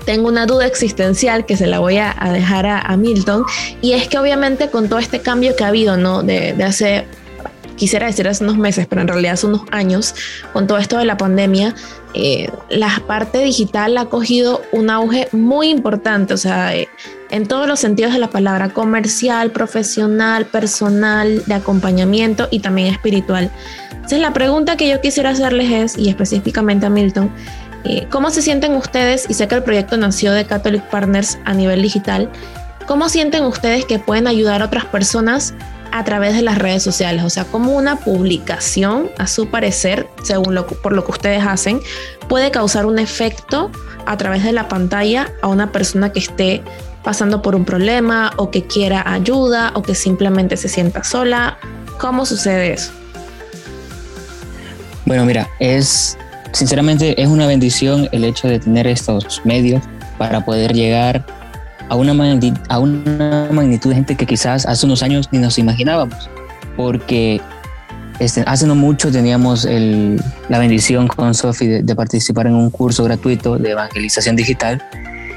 tengo 0.05 0.29
una 0.29 0.47
duda 0.47 0.67
existencial 0.67 1.47
que 1.47 1.57
se 1.57 1.67
la 1.67 1.79
voy 1.79 1.99
a, 1.99 2.15
dejar 2.33 2.67
a, 2.67 2.97
Milton, 2.97 3.45
y 3.81 3.93
es 3.93 4.09
que 4.09 4.19
obviamente 4.19 4.71
con 4.71 4.89
todo 4.89 4.99
este 4.99 5.21
cambio 5.21 5.57
que 5.57 5.65
ha 5.65 5.69
habido, 5.69 5.97
¿no? 5.97 6.23
De, 6.23 6.55
hace, 6.63 7.07
quisiera 7.77 8.07
decir 8.07 8.29
hace 8.29 8.45
unos 8.45 8.59
meses, 8.59 8.87
pero 8.89 9.01
en 9.03 9.09
realidad 9.09 9.35
hace 9.35 9.47
unos 9.47 9.63
años, 9.71 10.15
con 10.53 10.67
todo 10.67 10.79
esto 10.79 10.99
de 10.99 11.05
la 11.05 11.17
pandemia, 11.17 11.75
eh, 12.15 12.51
la 12.69 13.03
parte 13.07 13.39
digital 13.39 13.97
ha 13.97 14.07
cogido 14.07 14.61
un 14.73 14.91
auge 14.91 15.29
muy 15.33 15.71
importante, 15.71 16.35
o 16.35 16.37
sea, 16.37 16.77
eh, 16.77 16.89
en 17.31 17.47
todos 17.47 17.67
los 17.67 17.81
sentidos 17.81 18.13
de 18.13 18.19
la 18.19 18.29
palabra, 18.29 18.69
comercial, 18.69 19.51
profesional, 19.53 20.45
personal, 20.45 21.43
de 21.47 21.55
acompañamiento 21.55 22.49
y 22.51 22.61
también 22.61 22.89
espiritual. 22.89 23.51
Entonces 23.91 24.21
la 24.21 24.35
pregunta 24.35 24.77
que 24.77 24.89
yo 24.89 25.01
quisiera 25.01 25.31
hacerles 25.31 25.71
es, 25.71 25.99
y 25.99 26.11
específicamente 26.11 26.85
a 26.85 26.91
Milton, 26.91 27.31
¿Cómo 28.11 28.31
se 28.31 28.43
sienten 28.43 28.75
ustedes? 28.75 29.27
Y 29.29 29.35
sé 29.35 29.49
que 29.49 29.55
el 29.55 29.63
proyecto 29.63 29.97
nació 29.97 30.33
de 30.33 30.45
Catholic 30.45 30.83
Partners 30.91 31.39
a 31.45 31.55
nivel 31.55 31.83
digital. 31.83 32.31
¿Cómo 32.87 33.09
sienten 33.09 33.45
ustedes 33.45 33.85
que 33.85 33.99
pueden 33.99 34.27
ayudar 34.27 34.63
a 34.63 34.67
otras 34.67 34.85
personas 34.85 35.55
a 35.93 36.05
través 36.05 36.35
de 36.35 36.43
las 36.43 36.59
redes 36.59 36.83
sociales? 36.83 37.25
O 37.25 37.31
sea, 37.31 37.45
como 37.45 37.73
una 37.73 37.97
publicación, 37.97 39.11
a 39.19 39.27
su 39.27 39.49
parecer, 39.49 40.09
según 40.23 40.55
lo, 40.55 40.67
por 40.67 40.93
lo 40.93 41.05
que 41.05 41.13
ustedes 41.13 41.45
hacen, 41.47 41.81
puede 42.29 42.51
causar 42.51 42.87
un 42.87 42.99
efecto 42.99 43.71
a 44.07 44.17
través 44.17 44.45
de 44.45 44.53
la 44.53 44.69
pantalla 44.69 45.33
a 45.43 45.49
una 45.49 45.73
persona 45.73 46.13
que 46.13 46.19
esté 46.19 46.63
pasando 47.03 47.43
por 47.43 47.55
un 47.55 47.65
problema 47.65 48.33
o 48.37 48.51
que 48.51 48.67
quiera 48.67 49.11
ayuda 49.11 49.73
o 49.75 49.83
que 49.83 49.95
simplemente 49.95 50.57
se 50.57 50.69
sienta 50.69 51.03
sola. 51.03 51.59
¿Cómo 51.99 52.27
sucede 52.27 52.75
eso? 52.75 52.93
Bueno, 55.05 55.25
mira, 55.25 55.49
es 55.59 56.17
sinceramente 56.53 57.21
es 57.21 57.29
una 57.29 57.47
bendición 57.47 58.09
el 58.13 58.25
hecho 58.25 58.49
de 58.49 58.59
tener 58.59 58.87
estos 58.87 59.43
medios 59.45 59.83
para 60.19 60.45
poder 60.45 60.73
llegar 60.73 61.25
a 61.89 61.97
una, 61.97 62.15
magnitud 62.15 63.91
de 63.91 63.97
gente 63.97 64.17
que 64.17 64.27
quizás 64.27 64.67
hace 64.67 64.87
unos 64.87 65.03
años 65.03 65.29
ni 65.31 65.39
nos 65.39 65.59
imaginábamos, 65.59 66.31
porque 66.77 67.41
este, 68.19 68.45
hace 68.47 68.67
no 68.67 68.75
mucho 68.75 69.11
teníamos 69.11 69.67
la 70.49 70.59
bendición 70.59 71.09
con 71.09 71.35
Sofi 71.35 71.67
de, 71.67 71.95
participar 71.95 72.47
en 72.47 72.55
un 72.55 72.71
curso 72.71 73.05
gratuito 73.05 73.59
de 73.59 73.71
evangelización 73.71 74.37
digital 74.37 74.83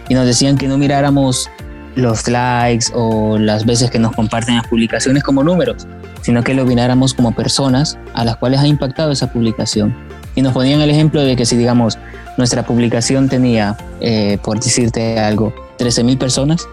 y 0.07 0.13
nos 0.13 0.25
decían 0.25 0.57
que 0.57 0.67
no 0.67 0.77
miráramos 0.77 1.49
los 1.95 2.27
likes 2.27 2.87
o 2.93 3.37
las 3.37 3.65
veces 3.65 3.89
que 3.89 3.99
nos 3.99 4.13
comparten 4.15 4.55
las 4.55 4.67
publicaciones 4.67 5.23
como 5.23 5.43
números, 5.43 5.87
sino 6.21 6.43
que 6.43 6.53
lo 6.53 6.65
miráramos 6.65 7.13
como 7.13 7.33
personas 7.33 7.97
a 8.13 8.23
las 8.23 8.35
cuales 8.37 8.59
ha 8.59 8.67
impactado 8.67 9.11
esa 9.11 9.31
publicación. 9.31 9.95
Y 10.35 10.41
nos 10.41 10.53
ponían 10.53 10.81
el 10.81 10.89
ejemplo 10.89 11.21
de 11.23 11.35
que 11.35 11.45
si, 11.45 11.55
digamos, 11.55 11.97
nuestra 12.37 12.65
publicación 12.65 13.29
tenía, 13.29 13.77
eh, 14.01 14.37
por 14.43 14.59
decirte 14.59 15.19
algo, 15.19 15.53
13.000 15.79 16.17
personas, 16.17 16.67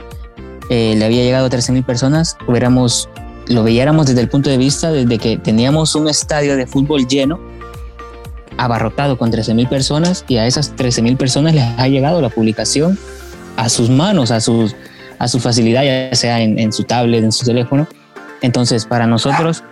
eh, 0.68 0.94
le 0.96 1.04
había 1.04 1.22
llegado 1.22 1.46
a 1.46 1.50
13.000 1.50 1.84
personas, 1.84 2.36
hubiéramos 2.46 3.08
lo 3.48 3.64
veíamos 3.64 4.06
desde 4.06 4.20
el 4.20 4.28
punto 4.28 4.50
de 4.50 4.56
vista 4.56 4.90
de 4.90 5.18
que 5.18 5.36
teníamos 5.36 5.94
un 5.94 6.08
estadio 6.08 6.56
de 6.56 6.66
fútbol 6.66 7.06
lleno, 7.06 7.40
abarrotado 8.56 9.18
con 9.18 9.32
13.000 9.32 9.68
personas 9.68 10.24
y 10.28 10.36
a 10.36 10.46
esas 10.46 10.74
13.000 10.76 11.16
personas 11.16 11.54
les 11.54 11.64
ha 11.78 11.88
llegado 11.88 12.20
la 12.20 12.28
publicación 12.28 12.98
a 13.56 13.68
sus 13.68 13.90
manos, 13.90 14.30
a, 14.30 14.40
sus, 14.40 14.76
a 15.18 15.28
su 15.28 15.40
facilidad, 15.40 15.82
ya 15.84 16.14
sea 16.14 16.40
en, 16.40 16.72
su 16.72 16.84
tablet, 16.84 17.24
en 17.24 17.32
su 17.32 17.44
teléfono. 17.44 17.86
Entonces, 18.40 18.86
para 18.86 19.06
nosotros... 19.06 19.62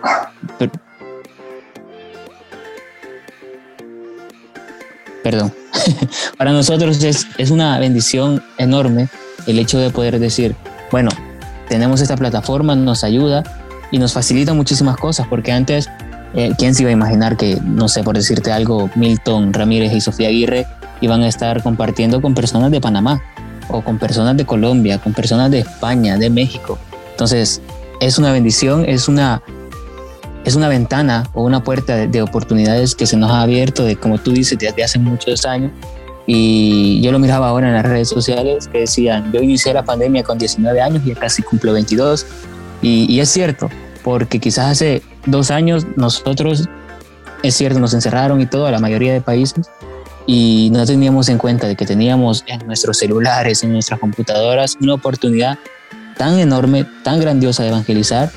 perdón, 5.23 5.53
para 6.37 6.51
nosotros 6.51 7.03
es, 7.03 7.27
es 7.37 7.51
una 7.51 7.77
bendición 7.79 8.43
enorme 8.57 9.09
el 9.47 9.59
hecho 9.59 9.79
de 9.79 9.89
poder 9.89 10.19
decir, 10.19 10.55
bueno, 10.91 11.09
tenemos 11.67 12.01
esta 12.01 12.17
plataforma, 12.17 12.75
nos 12.75 13.03
ayuda, 13.03 13.43
y 13.91 13.99
nos 13.99 14.13
facilita 14.13 14.53
muchísimas 14.53 14.97
cosas, 14.97 15.27
porque 15.27 15.51
antes, 15.51 15.89
eh, 16.33 16.53
¿quién 16.57 16.73
se 16.73 16.83
iba 16.83 16.89
a 16.89 16.93
imaginar 16.93 17.37
que, 17.37 17.59
no 17.61 17.87
sé, 17.87 18.03
por 18.03 18.15
decirte 18.15 18.51
algo, 18.51 18.89
Milton 18.95 19.53
Ramírez 19.53 19.93
y 19.93 20.01
Sofía 20.01 20.29
Aguirre 20.29 20.65
iban 21.01 21.21
a 21.21 21.27
estar 21.27 21.61
compartiendo 21.61 22.21
con 22.21 22.33
personas 22.33 22.71
de 22.71 22.79
Panamá 22.79 23.21
o 23.69 23.81
con 23.81 23.99
personas 23.99 24.37
de 24.37 24.45
Colombia, 24.45 24.97
con 24.97 25.13
personas 25.13 25.51
de 25.51 25.59
España, 25.59 26.17
de 26.17 26.29
México? 26.29 26.79
Entonces, 27.11 27.61
es 27.99 28.17
una 28.17 28.31
bendición, 28.31 28.85
es 28.87 29.07
una, 29.07 29.41
es 30.43 30.55
una 30.55 30.67
ventana 30.67 31.29
o 31.33 31.43
una 31.43 31.63
puerta 31.63 31.95
de, 31.95 32.21
oportunidades 32.21 32.95
que 32.95 33.05
se 33.05 33.17
nos 33.17 33.31
ha 33.31 33.41
abierto, 33.41 33.83
de 33.83 33.95
como 33.95 34.17
tú 34.17 34.31
dices, 34.31 34.57
desde 34.57 34.83
hace 34.83 34.99
muchos 34.99 35.45
años. 35.45 35.71
Y 36.27 37.01
yo 37.01 37.11
lo 37.11 37.19
miraba 37.19 37.49
ahora 37.49 37.67
en 37.67 37.73
las 37.73 37.85
redes 37.85 38.09
sociales 38.09 38.67
que 38.67 38.79
decían, 38.79 39.31
yo 39.31 39.41
inicié 39.41 39.73
la 39.73 39.83
pandemia 39.83 40.23
con 40.23 40.37
19 40.37 40.81
años 40.81 41.01
y 41.05 41.09
ya 41.09 41.15
casi 41.15 41.41
cumplo 41.41 41.73
22 41.73 42.25
y, 42.81 43.19
es 43.19 43.29
cierto, 43.29 43.69
porque 44.03 44.39
quizás 44.39 44.71
hace 44.71 45.03
dos 45.25 45.51
años 45.51 45.85
nosotros, 45.95 46.67
es 47.43 47.55
cierto, 47.55 47.79
nos 47.79 47.93
encerraron 47.93 48.41
y 48.41 48.47
todo, 48.47 48.65
a 48.65 48.71
la 48.71 48.79
mayoría 48.79 49.13
de 49.13 49.21
países, 49.21 49.69
y 50.25 50.69
no 50.71 50.85
teníamos 50.85 51.29
en 51.29 51.37
cuenta 51.37 51.67
de 51.67 51.75
que 51.75 51.85
teníamos 51.85 52.43
en 52.47 52.65
nuestros 52.65 52.97
celulares, 52.97 53.63
en 53.63 53.73
nuestras 53.73 53.99
computadoras, 53.99 54.77
una 54.81 54.95
oportunidad 54.95 55.59
tan 56.17 56.39
enorme, 56.39 56.85
tan 57.03 57.19
grandiosa 57.19 57.63
de 57.63 57.69
evangelizar 57.69 58.31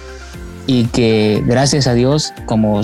y 0.67 0.85
que 0.87 1.43
gracias 1.47 1.87
a 1.87 1.95
Dios, 1.95 2.33
como 2.47 2.83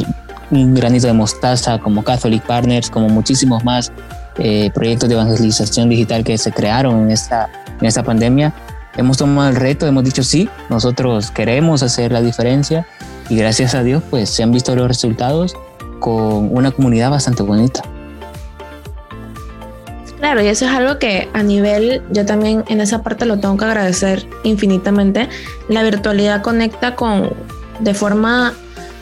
un 0.50 0.74
granito 0.74 1.06
de 1.06 1.12
mostaza, 1.12 1.78
como 1.78 2.02
Catholic 2.02 2.42
Partners, 2.44 2.90
como 2.90 3.08
muchísimos 3.08 3.64
más 3.64 3.92
eh, 4.38 4.70
proyectos 4.74 5.08
de 5.08 5.14
evangelización 5.14 5.88
digital 5.88 6.24
que 6.24 6.36
se 6.38 6.52
crearon 6.52 7.04
en 7.04 7.10
esta, 7.10 7.48
en 7.80 7.86
esta 7.86 8.02
pandemia, 8.02 8.52
hemos 8.96 9.16
tomado 9.16 9.48
el 9.48 9.56
reto, 9.56 9.86
hemos 9.86 10.04
dicho 10.04 10.22
sí, 10.22 10.48
nosotros 10.68 11.30
queremos 11.30 11.82
hacer 11.82 12.12
la 12.12 12.20
diferencia 12.20 12.86
y 13.28 13.36
gracias 13.36 13.74
a 13.74 13.82
Dios 13.82 14.02
pues 14.10 14.30
se 14.30 14.42
han 14.42 14.50
visto 14.50 14.74
los 14.74 14.88
resultados 14.88 15.54
con 16.00 16.54
una 16.56 16.70
comunidad 16.70 17.10
bastante 17.10 17.42
bonita. 17.42 17.82
Claro, 20.18 20.42
y 20.42 20.48
eso 20.48 20.66
es 20.66 20.70
algo 20.70 20.98
que 20.98 21.30
a 21.32 21.42
nivel, 21.42 22.02
yo 22.10 22.26
también 22.26 22.62
en 22.68 22.82
esa 22.82 23.02
parte 23.02 23.24
lo 23.24 23.40
tengo 23.40 23.56
que 23.56 23.64
agradecer 23.64 24.26
infinitamente. 24.44 25.30
La 25.68 25.82
virtualidad 25.82 26.42
conecta 26.42 26.94
con 26.94 27.30
de 27.80 27.94
forma 27.94 28.54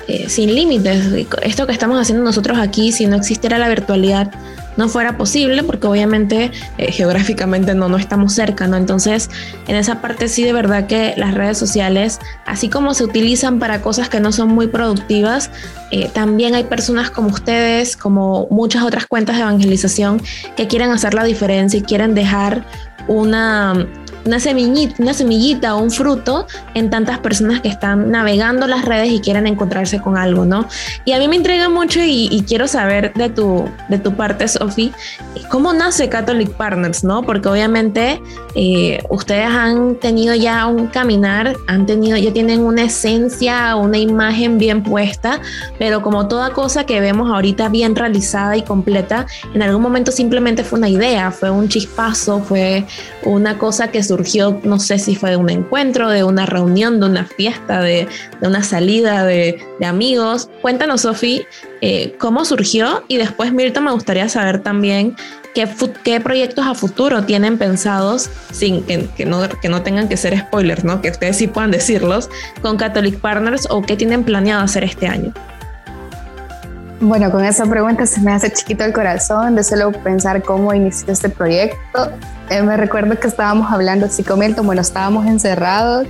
eh, 0.08 0.28
sin 0.28 0.54
límites. 0.54 1.06
Esto 1.42 1.66
que 1.66 1.72
estamos 1.72 2.00
haciendo 2.00 2.24
nosotros 2.24 2.58
aquí, 2.58 2.92
si 2.92 3.06
no 3.06 3.16
existiera 3.16 3.58
la 3.58 3.68
virtualidad, 3.68 4.30
no 4.78 4.88
fuera 4.88 5.18
posible 5.18 5.64
porque 5.64 5.86
obviamente 5.86 6.52
eh, 6.78 6.92
geográficamente 6.92 7.74
no, 7.74 7.90
no 7.90 7.98
estamos 7.98 8.32
cerca, 8.32 8.68
¿no? 8.68 8.76
Entonces, 8.76 9.28
en 9.66 9.74
esa 9.76 10.00
parte 10.00 10.28
sí 10.28 10.44
de 10.44 10.52
verdad 10.52 10.86
que 10.86 11.14
las 11.16 11.34
redes 11.34 11.58
sociales, 11.58 12.20
así 12.46 12.70
como 12.70 12.94
se 12.94 13.04
utilizan 13.04 13.58
para 13.58 13.82
cosas 13.82 14.08
que 14.08 14.20
no 14.20 14.30
son 14.32 14.48
muy 14.48 14.68
productivas, 14.68 15.50
eh, 15.90 16.08
también 16.14 16.54
hay 16.54 16.64
personas 16.64 17.10
como 17.10 17.28
ustedes, 17.28 17.96
como 17.96 18.46
muchas 18.50 18.84
otras 18.84 19.06
cuentas 19.06 19.36
de 19.36 19.42
evangelización 19.42 20.22
que 20.56 20.68
quieren 20.68 20.90
hacer 20.90 21.12
la 21.12 21.24
diferencia 21.24 21.80
y 21.80 21.82
quieren 21.82 22.14
dejar 22.14 22.64
una 23.08 23.88
una 24.28 24.38
semillita, 24.40 24.94
una 24.98 25.14
semillita 25.14 25.74
o 25.74 25.82
un 25.82 25.90
fruto 25.90 26.46
en 26.74 26.90
tantas 26.90 27.18
personas 27.18 27.62
que 27.62 27.68
están 27.68 28.10
navegando 28.10 28.66
las 28.66 28.84
redes 28.84 29.10
y 29.10 29.20
quieren 29.20 29.46
encontrarse 29.46 30.00
con 30.00 30.18
algo, 30.18 30.44
¿no? 30.44 30.68
Y 31.06 31.12
a 31.12 31.18
mí 31.18 31.28
me 31.28 31.36
intriga 31.36 31.70
mucho 31.70 32.00
y, 32.02 32.44
quiero 32.46 32.68
saber 32.68 33.12
de 33.14 33.30
tu, 33.30 33.68
de 33.88 33.98
tu 33.98 34.14
parte, 34.14 34.46
Sofi, 34.46 34.92
cómo 35.50 35.72
nace 35.72 36.08
Catholic 36.08 36.50
Partners, 36.50 37.04
¿no? 37.04 37.22
Porque 37.22 37.48
obviamente 37.48 38.20
eh, 38.54 39.02
ustedes 39.08 39.46
han 39.46 39.96
tenido 39.96 40.34
ya 40.34 40.66
un 40.66 40.86
caminar, 40.88 41.56
han 41.66 41.86
tenido, 41.86 42.16
ya 42.18 42.32
tienen 42.32 42.60
una 42.60 42.82
esencia, 42.82 43.76
una 43.76 43.98
imagen 43.98 44.58
bien 44.58 44.82
puesta, 44.82 45.40
pero 45.78 46.02
como 46.02 46.28
toda 46.28 46.50
cosa 46.50 46.84
que 46.84 47.00
vemos 47.00 47.30
ahorita 47.30 47.70
bien 47.70 47.96
realizada 47.96 48.56
y 48.56 48.62
completa, 48.62 49.26
en 49.54 49.62
algún 49.62 49.82
momento 49.82 50.12
simplemente 50.12 50.64
fue 50.64 50.78
una 50.78 50.88
idea, 50.88 51.30
fue 51.30 51.50
un 51.50 51.68
chispazo, 51.68 52.40
fue 52.40 52.84
una 53.24 53.58
cosa 53.58 53.88
que 53.88 54.02
surgió 54.02 54.17
surgió, 54.18 54.60
no 54.64 54.80
sé 54.80 54.98
si 54.98 55.14
fue 55.14 55.30
de 55.30 55.36
un 55.36 55.48
encuentro, 55.48 56.10
de 56.10 56.24
una 56.24 56.44
reunión, 56.44 56.98
de 56.98 57.06
una 57.06 57.24
fiesta, 57.24 57.80
de, 57.80 58.08
una 58.40 58.62
salida 58.62 59.24
de, 59.24 59.62
amigos. 59.84 60.50
Cuéntanos, 60.60 61.02
Sofi, 61.02 61.46
eh, 61.80 62.16
cómo 62.18 62.44
surgió 62.44 63.04
y 63.08 63.16
después, 63.16 63.52
Mirta, 63.52 63.80
me 63.80 63.92
gustaría 63.92 64.28
saber 64.28 64.60
también 64.60 65.14
qué, 65.54 65.68
qué 66.02 66.20
proyectos 66.20 66.66
a 66.66 66.74
futuro 66.74 67.22
tienen 67.22 67.58
pensados, 67.58 68.28
sin 68.50 68.82
que, 68.82 69.24
no, 69.24 69.48
que 69.48 69.68
no 69.68 69.82
tengan 69.82 70.08
que 70.08 70.16
ser 70.16 70.36
spoilers, 70.38 70.84
¿no? 70.84 71.00
que 71.00 71.10
ustedes 71.10 71.36
sí 71.36 71.46
puedan 71.46 71.70
decirlos, 71.70 72.28
con 72.60 72.76
Catholic 72.76 73.20
Partners 73.20 73.68
o 73.70 73.82
qué 73.82 73.96
tienen 73.96 74.24
planeado 74.24 74.62
hacer 74.62 74.82
este 74.82 75.06
año. 75.06 75.32
Bueno, 77.00 77.30
con 77.30 77.44
esa 77.44 77.64
pregunta 77.64 78.06
se 78.06 78.20
me 78.20 78.32
hace 78.32 78.52
chiquito 78.52 78.84
el 78.84 78.92
corazón 78.92 79.54
de 79.54 79.62
solo 79.62 79.92
pensar 79.92 80.42
cómo 80.42 80.74
inició 80.74 81.12
este 81.12 81.28
proyecto. 81.28 82.10
Eh, 82.50 82.60
me 82.62 82.76
recuerdo 82.76 83.18
que 83.20 83.28
estábamos 83.28 83.70
hablando 83.70 84.06
así 84.06 84.24
con 84.24 84.40
Milton, 84.40 84.66
bueno, 84.66 84.80
estábamos 84.80 85.24
encerrados, 85.26 86.08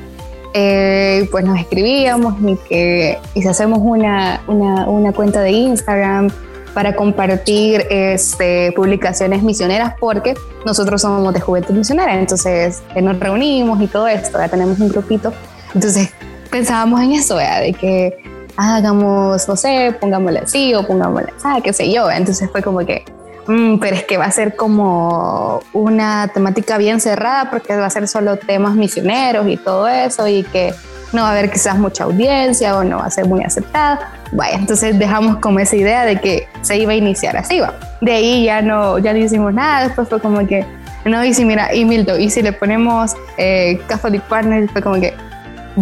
eh, 0.55 1.29
pues 1.31 1.45
nos 1.45 1.61
escribíamos 1.61 2.37
y 2.41 2.57
que 2.69 3.19
y 3.35 3.43
si 3.43 3.49
hacemos 3.49 3.81
una, 3.83 4.41
una, 4.47 4.89
una, 4.89 5.13
cuenta 5.13 5.43
de 5.43 5.51
Instagram 5.51 6.31
para 6.73 6.97
compartir 6.97 7.85
este, 7.91 8.73
publicaciones 8.73 9.43
misioneras, 9.43 9.93
porque 10.01 10.35
nosotros 10.65 11.03
somos 11.03 11.35
de 11.35 11.41
Juventud 11.41 11.75
Misionera, 11.75 12.19
entonces 12.19 12.83
eh, 12.95 13.03
nos 13.03 13.21
reunimos 13.21 13.79
y 13.83 13.89
todo 13.89 14.09
esto, 14.09 14.39
ya 14.39 14.49
tenemos 14.49 14.79
un 14.81 14.89
grupito. 14.89 15.35
Entonces 15.75 16.15
pensábamos 16.51 17.03
en 17.03 17.13
eso, 17.13 17.37
de 17.37 17.75
que 17.79 18.38
hagamos, 18.59 19.49
no 19.49 19.57
sé, 19.57 19.97
pongámosle 20.01 20.41
así 20.41 20.75
o 20.75 20.85
pongámosle 20.87 21.33
así, 21.37 21.63
qué 21.63 21.73
sé 21.73 21.93
yo. 21.93 22.11
Entonces 22.11 22.51
fue 22.51 22.63
como 22.63 22.81
que, 22.81 23.05
mm, 23.47 23.79
pero 23.79 23.97
es 23.97 24.05
que 24.05 24.17
va 24.17 24.25
a 24.25 24.31
ser 24.31 24.57
como 24.57 25.61
una 25.73 26.29
temática 26.29 26.77
bien 26.77 27.01
cerrada 27.01 27.51
porque 27.51 27.77
va 27.77 27.87
a 27.87 27.91
ser 27.91 28.09
solo 28.09 28.37
temas 28.37 28.75
misioneros 28.75 29.47
y 29.49 29.57
todo 29.57 29.87
eso 29.87 30.27
y 30.27 30.43
que 30.43 30.75
no 31.13 31.23
va 31.23 31.29
a 31.29 31.31
haber 31.31 31.51
quizás 31.51 31.79
mucha 31.79 32.05
audiencia 32.05 32.77
o 32.77 32.85
no 32.85 32.99
va 32.99 33.07
a 33.07 33.11
ser 33.11 33.27
muy 33.27 33.43
aceptada. 33.45 34.13
Vaya, 34.33 34.57
entonces 34.57 34.99
dejamos 34.99 35.37
como 35.37 35.61
esa 35.61 35.77
idea 35.77 36.05
de 36.05 36.21
que 36.21 36.49
se 36.61 36.77
iba 36.77 36.93
a 36.93 36.97
iniciar 36.97 37.37
así, 37.37 37.61
va. 37.61 37.75
De 38.01 38.13
ahí 38.13 38.45
ya 38.45 38.61
no, 38.61 38.99
ya 38.99 39.13
no 39.13 39.19
hicimos 39.21 39.55
nada, 39.55 39.85
después 39.85 40.09
fue 40.09 40.21
como 40.21 40.45
que, 40.47 40.67
no, 41.05 41.25
y 41.25 41.33
si 41.33 41.45
mira, 41.45 41.73
y 41.75 41.85
Milton, 41.85 42.21
y 42.21 42.29
si 42.29 42.43
le 42.43 42.53
ponemos 42.53 43.15
eh, 43.39 43.81
Catholic 43.87 44.23
Partner, 44.23 44.69
fue 44.69 44.83
como 44.83 44.97
que, 44.97 45.15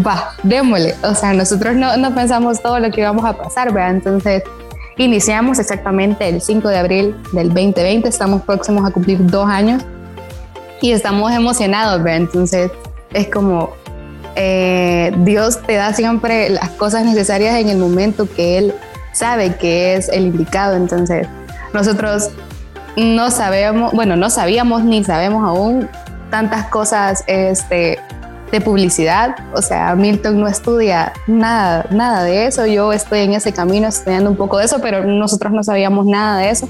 va, 0.04 0.32
démosle. 0.42 0.94
O 1.02 1.14
sea, 1.14 1.32
nosotros 1.32 1.74
no, 1.76 1.96
no 1.96 2.14
pensamos 2.14 2.62
todo 2.62 2.78
lo 2.78 2.90
que 2.90 3.00
íbamos 3.00 3.24
a 3.24 3.36
pasar, 3.36 3.72
¿verdad? 3.72 3.92
Entonces, 3.92 4.42
iniciamos 4.96 5.58
exactamente 5.58 6.28
el 6.28 6.40
5 6.40 6.68
de 6.68 6.78
abril 6.78 7.16
del 7.32 7.48
2020, 7.48 8.08
estamos 8.08 8.42
próximos 8.42 8.88
a 8.88 8.92
cumplir 8.92 9.24
dos 9.26 9.48
años 9.48 9.82
y 10.80 10.92
estamos 10.92 11.32
emocionados, 11.32 12.02
¿verdad? 12.02 12.22
Entonces, 12.22 12.70
es 13.12 13.28
como 13.28 13.70
eh, 14.34 15.12
Dios 15.18 15.62
te 15.62 15.74
da 15.74 15.92
siempre 15.94 16.50
las 16.50 16.70
cosas 16.70 17.04
necesarias 17.04 17.56
en 17.56 17.68
el 17.68 17.78
momento 17.78 18.28
que 18.28 18.58
Él 18.58 18.74
sabe 19.12 19.56
que 19.56 19.94
es 19.94 20.08
el 20.10 20.26
indicado. 20.26 20.76
Entonces, 20.76 21.26
nosotros 21.72 22.30
no 22.96 23.30
sabemos, 23.30 23.92
bueno, 23.92 24.16
no 24.16 24.30
sabíamos 24.30 24.84
ni 24.84 25.04
sabemos 25.04 25.44
aún 25.44 25.88
tantas 26.30 26.66
cosas 26.66 27.24
este, 27.26 27.98
de 28.50 28.60
publicidad. 28.60 29.36
O 29.54 29.62
sea, 29.62 29.94
Milton 29.94 30.40
no 30.40 30.48
estudia 30.48 31.12
nada, 31.26 31.86
nada 31.90 32.22
de 32.24 32.46
eso. 32.46 32.66
Yo 32.66 32.92
estoy 32.92 33.20
en 33.20 33.34
ese 33.34 33.52
camino 33.52 33.88
estudiando 33.88 34.30
un 34.30 34.36
poco 34.36 34.58
de 34.58 34.66
eso, 34.66 34.80
pero 34.80 35.04
nosotros 35.04 35.52
no 35.52 35.62
sabíamos 35.62 36.06
nada 36.06 36.38
de 36.38 36.50
eso. 36.50 36.68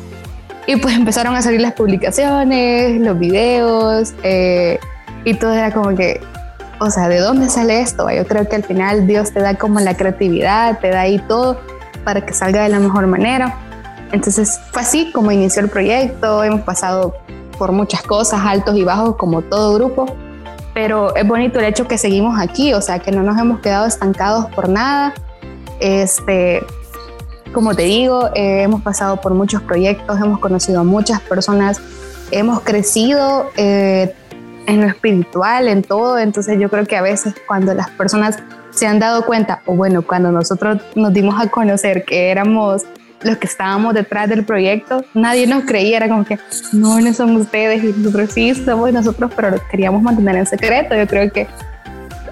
Y 0.67 0.77
pues 0.77 0.97
empezaron 0.97 1.35
a 1.35 1.43
salir 1.43 1.61
las 1.61 1.73
publicaciones, 1.73 3.01
los 3.01 3.19
videos, 3.19 4.15
eh, 4.23 4.79
y 5.25 5.35
todo 5.35 5.53
era 5.53 5.73
como 5.73 5.95
que, 5.95 6.21
o 6.79 6.91
sea, 6.91 7.09
¿de 7.09 7.19
dónde 7.19 7.49
sale 7.49 7.81
esto? 7.81 8.09
Yo 8.11 8.27
creo 8.27 8.49
que 8.49 8.57
al 8.57 8.65
final 8.65 9.07
Dios 9.07 9.33
te 9.33 9.41
da 9.41 9.55
como 9.55 9.81
la 9.81 9.97
creatividad, 9.97 10.79
te 10.79 10.91
da 10.91 11.01
ahí 11.01 11.19
todo 11.19 11.61
para 12.05 12.25
que 12.25 12.33
salga 12.33 12.63
de 12.63 12.69
la 12.69 12.79
mejor 12.79 13.07
manera. 13.07 13.57
Entonces 14.13 14.61
fue 14.71 14.83
así 14.83 15.11
como 15.13 15.33
inició 15.33 15.63
el 15.63 15.69
proyecto, 15.69 16.45
hemos 16.45 16.61
pasado 16.61 17.15
por 17.59 17.73
muchas 17.73 18.03
cosas, 18.03 18.41
altos 18.45 18.77
y 18.77 18.85
bajos 18.85 19.17
como 19.17 19.43
todo 19.43 19.75
grupo, 19.75 20.07
pero 20.77 21.17
es 21.17 21.27
bonito 21.27 21.59
el 21.59 21.65
hecho 21.65 21.89
que 21.89 21.97
seguimos 21.97 22.39
aquí, 22.39 22.75
o 22.75 22.83
sea, 22.83 22.99
que 22.99 23.11
no 23.11 23.23
nos 23.23 23.39
hemos 23.39 23.61
quedado 23.61 23.87
estancados 23.87 24.45
por 24.55 24.69
nada. 24.69 25.15
Este, 25.81 26.63
como 27.55 27.75
te 27.75 27.85
digo, 27.85 28.29
eh, 28.35 28.61
hemos 28.61 28.83
pasado 28.83 29.19
por 29.23 29.33
muchos 29.33 29.63
proyectos, 29.63 30.21
hemos 30.21 30.39
conocido 30.39 30.81
a 30.81 30.85
muchas 30.85 31.23
personas, 31.23 31.81
hemos 32.31 32.61
crecido 32.61 33.47
eh, 33.57 34.15
en 34.67 34.83
lo 34.83 34.87
espiritual, 34.89 35.69
en 35.69 35.83
todo, 35.83 36.19
entonces 36.19 36.61
yo 36.61 36.69
creo 36.69 36.85
que 36.85 36.97
a 36.97 37.03
veces 37.03 37.33
cuando 37.47 37.73
las 37.73 37.89
personas 37.89 38.37
se 38.69 38.87
han 38.87 38.99
dado 38.99 39.25
cuenta, 39.25 39.63
o 39.65 39.75
bueno, 39.75 40.03
cuando 40.03 40.31
nosotros 40.31 40.83
nos 40.95 41.11
dimos 41.15 41.43
a 41.43 41.49
conocer 41.49 42.05
que 42.05 42.29
éramos 42.31 42.83
los 43.23 43.37
que 43.39 43.47
estábamos 43.47 43.95
detrás 43.95 44.29
del 44.29 44.45
proyecto, 44.45 45.05
nadie 45.15 45.47
nos 45.47 45.65
creía, 45.65 45.97
era 45.97 46.09
como 46.09 46.25
que 46.25 46.39
no, 46.73 47.01
no 47.01 47.13
son 47.13 47.37
ustedes 47.37 47.83
nosotros 47.97 48.31
sí 48.33 48.55
somos 48.55 48.93
nosotros, 48.93 49.31
pero 49.35 49.51
lo 49.51 49.69
queríamos 49.69 50.03
mantener 50.03 50.37
en 50.37 50.47
secreto. 50.47 50.95
Yo 50.95 51.07
creo 51.07 51.31
que 51.31 51.47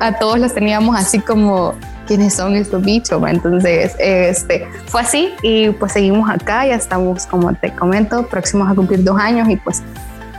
a 0.01 0.19
todos 0.19 0.39
los 0.39 0.53
teníamos 0.53 0.97
así 0.97 1.19
como 1.19 1.75
quiénes 2.07 2.35
son 2.35 2.55
estos 2.55 2.83
bichos. 2.83 3.23
Entonces, 3.27 3.95
este, 3.99 4.67
fue 4.87 5.01
así 5.01 5.33
y 5.43 5.71
pues 5.71 5.93
seguimos 5.93 6.29
acá, 6.31 6.67
ya 6.67 6.75
estamos, 6.75 7.27
como 7.27 7.55
te 7.55 7.75
comento, 7.75 8.27
próximos 8.27 8.71
a 8.71 8.75
cumplir 8.75 9.03
dos 9.03 9.19
años 9.19 9.49
y 9.49 9.57
pues 9.57 9.83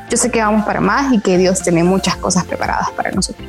yo 0.10 0.18
sé 0.18 0.30
que 0.30 0.40
vamos 0.40 0.66
para 0.66 0.80
más 0.80 1.12
y 1.14 1.20
que 1.20 1.38
Dios 1.38 1.62
tiene 1.62 1.84
muchas 1.84 2.16
cosas 2.18 2.46
preparadas 2.46 2.92
para 2.92 3.12
nosotros. 3.12 3.48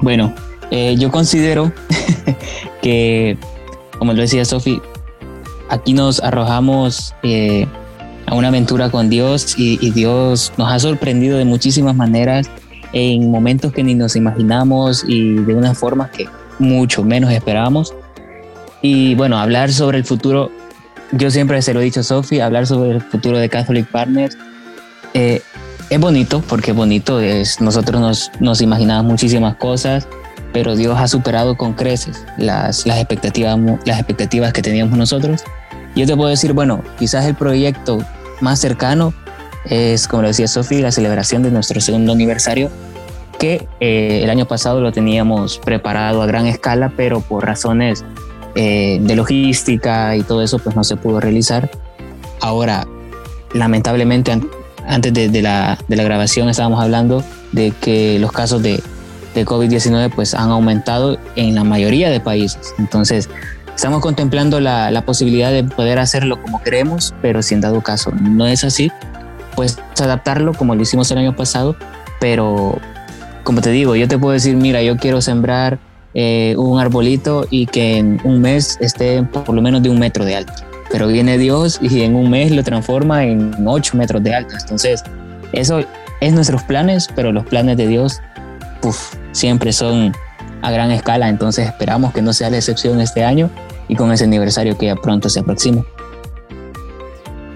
Bueno, 0.00 0.34
eh, 0.70 0.96
yo 0.96 1.10
considero 1.10 1.72
que, 2.82 3.36
como 3.98 4.12
lo 4.12 4.20
decía 4.20 4.44
Sofi, 4.44 4.80
aquí 5.68 5.92
nos 5.92 6.20
arrojamos 6.20 7.14
eh, 7.22 7.66
a 8.26 8.34
una 8.34 8.48
aventura 8.48 8.90
con 8.90 9.10
Dios 9.10 9.54
y, 9.56 9.90
Dios 9.90 10.52
nos 10.56 10.72
ha 10.72 10.78
sorprendido 10.78 11.38
de 11.38 11.44
muchísimas 11.44 11.94
maneras 11.96 12.50
en 12.92 13.30
momentos 13.30 13.72
que 13.72 13.82
ni 13.82 13.94
nos 13.94 14.16
imaginamos 14.16 15.04
y 15.06 15.34
de 15.34 15.54
una 15.54 15.74
forma 15.74 16.10
que 16.10 16.26
mucho 16.58 17.02
menos 17.04 17.30
esperábamos. 17.32 17.94
Y 18.82 19.14
bueno, 19.14 19.38
hablar 19.38 19.72
sobre 19.72 19.98
el 19.98 20.04
futuro, 20.04 20.50
yo 21.12 21.30
siempre 21.30 21.60
se 21.62 21.74
lo 21.74 21.80
he 21.80 21.84
dicho 21.84 22.00
a 22.00 22.02
Sofi, 22.02 22.40
hablar 22.40 22.66
sobre 22.66 22.90
el 22.90 23.00
futuro 23.00 23.38
de 23.38 23.48
Catholic 23.48 23.86
Partners 23.86 24.36
eh, 25.14 25.42
es 25.88 25.98
bonito, 25.98 26.42
porque 26.48 26.72
bonito 26.72 27.20
es, 27.20 27.60
nosotros 27.60 28.00
nos, 28.00 28.30
nos 28.38 28.60
imaginamos 28.60 29.10
muchísimas 29.10 29.56
cosas, 29.56 30.06
pero 30.52 30.76
Dios 30.76 30.98
ha 30.98 31.08
superado 31.08 31.56
con 31.56 31.74
creces 31.74 32.24
las, 32.36 32.86
las, 32.86 32.98
expectativas, 32.98 33.58
las 33.84 33.98
expectativas 33.98 34.52
que 34.52 34.62
teníamos 34.62 34.96
nosotros. 34.96 35.42
Yo 35.94 36.06
te 36.06 36.16
puedo 36.16 36.30
decir, 36.30 36.52
bueno, 36.52 36.82
quizás 36.98 37.24
el 37.26 37.34
proyecto 37.34 37.98
más 38.40 38.58
cercano 38.58 39.12
es, 39.64 40.08
como 40.08 40.22
lo 40.22 40.28
decía 40.28 40.48
Sofía, 40.48 40.80
la 40.80 40.92
celebración 40.92 41.42
de 41.42 41.50
nuestro 41.50 41.80
segundo 41.80 42.12
aniversario, 42.12 42.70
que 43.38 43.66
eh, 43.80 44.20
el 44.22 44.30
año 44.30 44.46
pasado 44.46 44.80
lo 44.80 44.92
teníamos 44.92 45.58
preparado 45.58 46.22
a 46.22 46.26
gran 46.26 46.46
escala, 46.46 46.92
pero 46.96 47.20
por 47.20 47.44
razones 47.44 48.04
eh, 48.54 48.98
de 49.00 49.16
logística 49.16 50.16
y 50.16 50.22
todo 50.22 50.42
eso, 50.42 50.58
pues 50.58 50.76
no 50.76 50.84
se 50.84 50.96
pudo 50.96 51.20
realizar. 51.20 51.70
Ahora, 52.40 52.86
lamentablemente, 53.52 54.38
antes 54.86 55.12
de, 55.12 55.28
de, 55.28 55.42
la, 55.42 55.78
de 55.88 55.96
la 55.96 56.02
grabación 56.02 56.48
estábamos 56.48 56.82
hablando 56.82 57.22
de 57.52 57.72
que 57.72 58.18
los 58.18 58.32
casos 58.32 58.62
de 58.62 58.82
de 59.34 59.46
COVID-19 59.46 60.12
pues 60.14 60.34
han 60.34 60.50
aumentado 60.50 61.18
en 61.36 61.54
la 61.54 61.64
mayoría 61.64 62.10
de 62.10 62.20
países. 62.20 62.74
Entonces, 62.78 63.28
estamos 63.74 64.00
contemplando 64.00 64.60
la, 64.60 64.90
la, 64.90 65.04
posibilidad 65.04 65.50
de 65.52 65.64
poder 65.64 65.98
hacerlo 65.98 66.40
como 66.42 66.62
queremos, 66.62 67.14
pero 67.22 67.42
si 67.42 67.54
en 67.54 67.60
dado 67.60 67.80
caso 67.80 68.12
no 68.12 68.46
es 68.46 68.64
así, 68.64 68.90
pues 69.54 69.78
adaptarlo 70.00 70.54
como 70.54 70.74
lo 70.74 70.82
hicimos 70.82 71.10
el 71.10 71.18
año 71.18 71.36
pasado, 71.36 71.76
pero 72.20 72.78
como 73.44 73.60
te 73.60 73.70
digo, 73.70 73.96
yo 73.96 74.08
te 74.08 74.18
puedo 74.18 74.32
decir, 74.32 74.56
mira, 74.56 74.82
yo 74.82 74.96
quiero 74.96 75.20
sembrar 75.20 75.78
eh, 76.14 76.54
un 76.58 76.80
arbolito 76.80 77.46
y 77.50 77.66
que 77.66 77.98
en 77.98 78.20
un 78.24 78.40
mes 78.40 78.78
esté 78.80 79.22
por 79.22 79.54
lo 79.54 79.62
menos 79.62 79.82
de 79.82 79.90
un 79.90 79.98
metro 79.98 80.24
de 80.24 80.36
alto. 80.36 80.52
Pero 80.90 81.06
viene 81.06 81.38
Dios 81.38 81.78
y 81.80 82.02
en 82.02 82.16
un 82.16 82.30
mes 82.30 82.50
lo 82.50 82.64
transforma 82.64 83.24
en 83.24 83.54
ocho 83.66 83.96
metros 83.96 84.22
de 84.22 84.34
alto. 84.34 84.54
Entonces, 84.60 85.04
eso 85.52 85.80
es 86.20 86.32
nuestros 86.32 86.62
planes, 86.64 87.08
pero 87.14 87.32
los 87.32 87.44
planes 87.46 87.76
de 87.76 87.86
Dios 87.86 88.20
siempre 89.32 89.72
son 89.72 90.14
a 90.62 90.70
gran 90.70 90.90
escala, 90.90 91.28
entonces 91.28 91.66
esperamos 91.66 92.12
que 92.12 92.22
no 92.22 92.32
sea 92.32 92.50
la 92.50 92.58
excepción 92.58 93.00
este 93.00 93.24
año 93.24 93.50
y 93.88 93.96
con 93.96 94.12
ese 94.12 94.24
aniversario 94.24 94.76
que 94.76 94.86
ya 94.86 94.96
pronto 94.96 95.28
se 95.28 95.40
aproxima. 95.40 95.84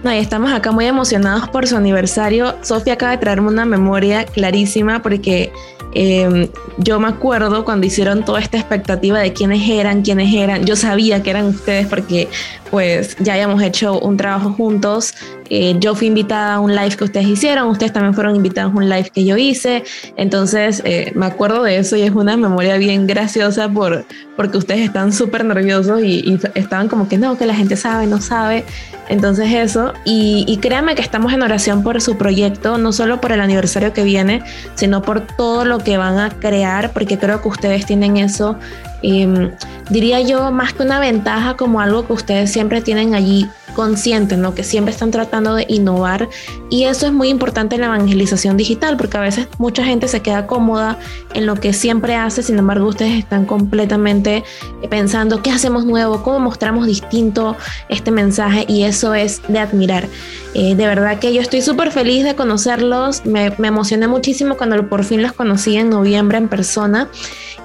No, 0.03 0.11
estamos 0.11 0.53
acá 0.53 0.71
muy 0.71 0.85
emocionados 0.85 1.49
por 1.49 1.67
su 1.67 1.77
aniversario. 1.77 2.57
Sofía 2.61 2.93
acaba 2.93 3.13
de 3.13 3.19
traerme 3.19 3.49
una 3.49 3.65
memoria 3.65 4.27
clarísima 4.27 5.01
porque 5.01 5.51
Em, 5.95 6.49
yo 6.77 6.99
me 6.99 7.07
acuerdo 7.07 7.65
cuando 7.65 7.87
hicieron 7.87 8.25
toda 8.25 8.41
esta 8.41 8.59
expectativa 8.59 9.21
de 9.21 9.33
quiénes 9.33 9.69
eran, 9.69 10.03
quiénes 10.03 10.35
eran. 10.35 10.65
Yo 10.65 10.75
sabía 10.75 11.23
que 11.23 11.31
eran 11.31 11.47
ustedes 11.47 11.87
porque 11.87 12.29
pues 12.71 13.17
ya 13.21 13.35
habíamos 13.35 13.63
hecho 13.63 14.01
un 14.01 14.17
trabajo 14.17 14.53
juntos. 14.53 15.15
Eh, 15.51 15.77
yo 15.79 15.95
fui 15.95 16.09
invitada 16.09 16.55
a 16.55 16.61
un 16.61 16.75
live 16.75 16.97
que 16.97 17.05
ustedes 17.05 17.27
hicieron, 17.27 17.69
ustedes 17.69 17.93
también 17.93 18.15
fueron 18.15 18.35
invitados 18.37 18.73
a 18.73 18.77
un 18.77 18.89
live 18.89 19.11
que 19.13 19.25
yo 19.25 19.37
hice. 19.37 19.85
Entonces 20.17 20.83
eh, 20.85 21.13
me 21.15 21.27
acuerdo 21.27 21.63
de 21.63 21.79
eso 21.79 21.97
y 21.97 22.03
es 22.03 22.13
una 22.13 22.37
memoria 22.37 22.77
bien 22.77 23.07
graciosa 23.07 23.69
por, 23.69 24.05
porque 24.37 24.59
ustedes 24.59 24.81
están 24.81 25.13
súper 25.13 25.45
nerviosos 25.45 26.03
y, 26.03 26.39
estaban 26.55 26.89
como 26.89 27.09
que 27.09 27.19
no, 27.19 27.37
que 27.37 27.47
la 27.47 27.55
gente 27.55 27.77
sabe, 27.77 28.07
no 28.07 28.21
sabe. 28.21 28.65
Entonces 29.09 29.53
eso, 29.53 29.93
y, 30.07 30.45
y 30.49 30.57
créanme 30.57 30.95
que 30.95 31.03
estamos 31.03 31.33
en 31.35 31.43
oración 31.43 31.83
por 31.83 32.01
su 32.01 32.17
proyecto, 32.17 32.79
no 32.79 32.91
solo 32.91 33.21
por 33.21 33.33
el 33.33 33.41
aniversario 33.41 33.93
que 33.93 34.03
viene, 34.03 34.43
sino 34.77 35.03
por 35.03 35.21
todo 35.21 35.67
lo 35.67 35.79
que 35.79 35.99
van 35.99 36.19
a 36.19 36.31
crear, 36.31 36.93
porque 36.93 37.19
creo 37.19 37.43
que 37.43 37.49
ustedes 37.49 37.85
tienen 37.85 38.17
eso, 38.17 38.57
em, 39.03 39.51
diría 39.91 40.23
yo, 40.23 40.51
más 40.51 40.73
que 40.73 40.85
una 40.85 41.01
ventaja, 41.01 41.55
como 41.55 41.81
algo 41.81 42.07
que 42.07 42.15
ustedes 42.15 42.51
siempre 42.51 42.81
tienen 42.81 43.15
allí 43.15 43.47
consciente, 43.75 44.37
¿no? 44.37 44.55
Que 44.55 44.65
siempre 44.65 44.93
están 44.93 45.11
tratando 45.11 45.55
de 45.55 45.67
innovar 45.69 46.29
y 46.71 46.85
eso 46.85 47.07
es 47.07 47.13
muy 47.13 47.29
importante 47.29 47.75
en 47.75 47.83
la 47.83 47.89
evangelización 47.89 48.57
digital 48.57 48.97
porque 48.97 49.17
a 49.17 49.21
veces 49.21 49.49
mucha 49.59 49.85
gente 49.85 50.09
se 50.09 50.23
queda 50.23 50.47
cómoda 50.47 50.99
en 51.35 51.47
lo 51.47 51.57
que 51.57 51.73
siempre 51.73 52.15
hace, 52.15 52.43
sin 52.43 52.59
embargo 52.59 52.87
ustedes 52.87 53.19
están 53.19 53.45
completamente 53.45 54.45
pensando 54.89 55.43
qué 55.43 55.51
hacemos 55.51 55.85
nuevo, 55.85 56.23
cómo 56.23 56.41
mostramos 56.41 56.87
distinto 56.87 57.57
este 57.89 58.11
mensaje 58.11 58.65
y 58.69 58.85
eso 58.85 59.15
es 59.15 59.43
de 59.49 59.59
admirar. 59.59 60.09
Eh, 60.55 60.77
de 60.77 60.87
verdad 60.87 61.19
que 61.19 61.35
yo 61.35 61.41
estoy 61.41 61.61
súper 61.61 61.91
feliz 61.91 62.25
de 62.25 62.37
conocerlos, 62.37 63.27
me, 63.27 63.51
me 63.59 63.69
emocioné 63.69 64.07
muchísimo 64.07 64.57
cuando 64.57 64.89
por 64.89 65.05
fin 65.05 65.21
los 65.23 65.33
conocí 65.33 65.77
en 65.77 65.91
noviembre 65.91 66.39
en 66.39 66.49
persona 66.49 67.09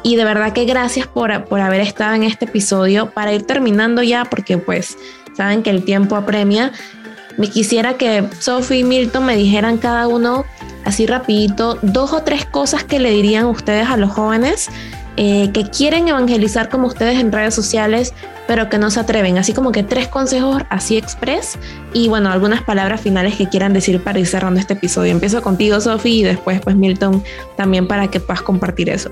y 0.04 0.15
de 0.15 0.24
verdad 0.24 0.54
que 0.54 0.65
gracias 0.65 1.08
por, 1.08 1.45
por 1.45 1.60
haber 1.60 1.82
estado 1.82 2.15
en 2.15 2.24
este 2.24 2.45
episodio 2.45 3.12
para 3.12 3.34
ir 3.34 3.43
terminando 3.43 4.02
ya 4.02 4.26
porque 4.26 4.58
pues 4.58 4.98
saben 5.39 5.63
que 5.63 5.69
el 5.69 5.86
tiempo 5.86 6.17
apremia. 6.17 6.73
Me 7.38 7.49
quisiera 7.49 7.93
que 7.93 8.28
Sophie 8.39 8.80
y 8.80 8.84
Milton 8.84 9.25
me 9.25 9.38
dijeran 9.38 9.78
cada 9.78 10.10
uno 10.10 10.43
así 10.84 11.06
rapidito 11.06 11.80
dos 11.82 12.12
o 12.12 12.23
tres 12.23 12.45
cosas 12.45 12.84
que 12.84 12.99
le 12.99 13.12
dirían 13.12 13.45
ustedes 13.45 13.88
a 13.88 13.95
los 13.95 14.12
jóvenes 14.12 14.69
eh, 15.15 15.49
que 15.54 15.69
quieren 15.69 16.10
evangelizar 16.10 16.67
como 16.67 16.88
ustedes 16.88 17.19
en 17.19 17.32
redes 17.32 17.54
sociales, 17.54 18.13
pero 18.47 18.69
que 18.69 18.78
no 18.78 18.91
se 18.91 18.99
atreven. 18.99 19.38
Así 19.38 19.54
como 19.54 19.71
que 19.71 19.84
tres 19.84 20.10
consejos 20.10 20.62
así 20.69 20.97
express 20.97 21.58
y 21.93 22.10
bueno, 22.10 22.30
algunas 22.30 22.62
palabras 22.62 22.99
finales 22.99 23.38
que 23.38 23.47
quieran 23.47 23.71
decir 23.71 24.04
para 24.04 24.19
ir 24.19 24.28
cerrando 24.28 24.60
este 24.60 24.73
episodio. 24.73 25.13
Empiezo 25.13 25.41
contigo, 25.41 25.80
Sophie, 25.80 26.15
y 26.15 26.23
después 26.23 26.60
pues 26.60 26.75
Milton 26.75 27.23
también 27.56 27.88
para 27.88 28.10
que 28.10 28.19
puedas 28.19 28.41
compartir 28.41 28.89
eso. 28.89 29.10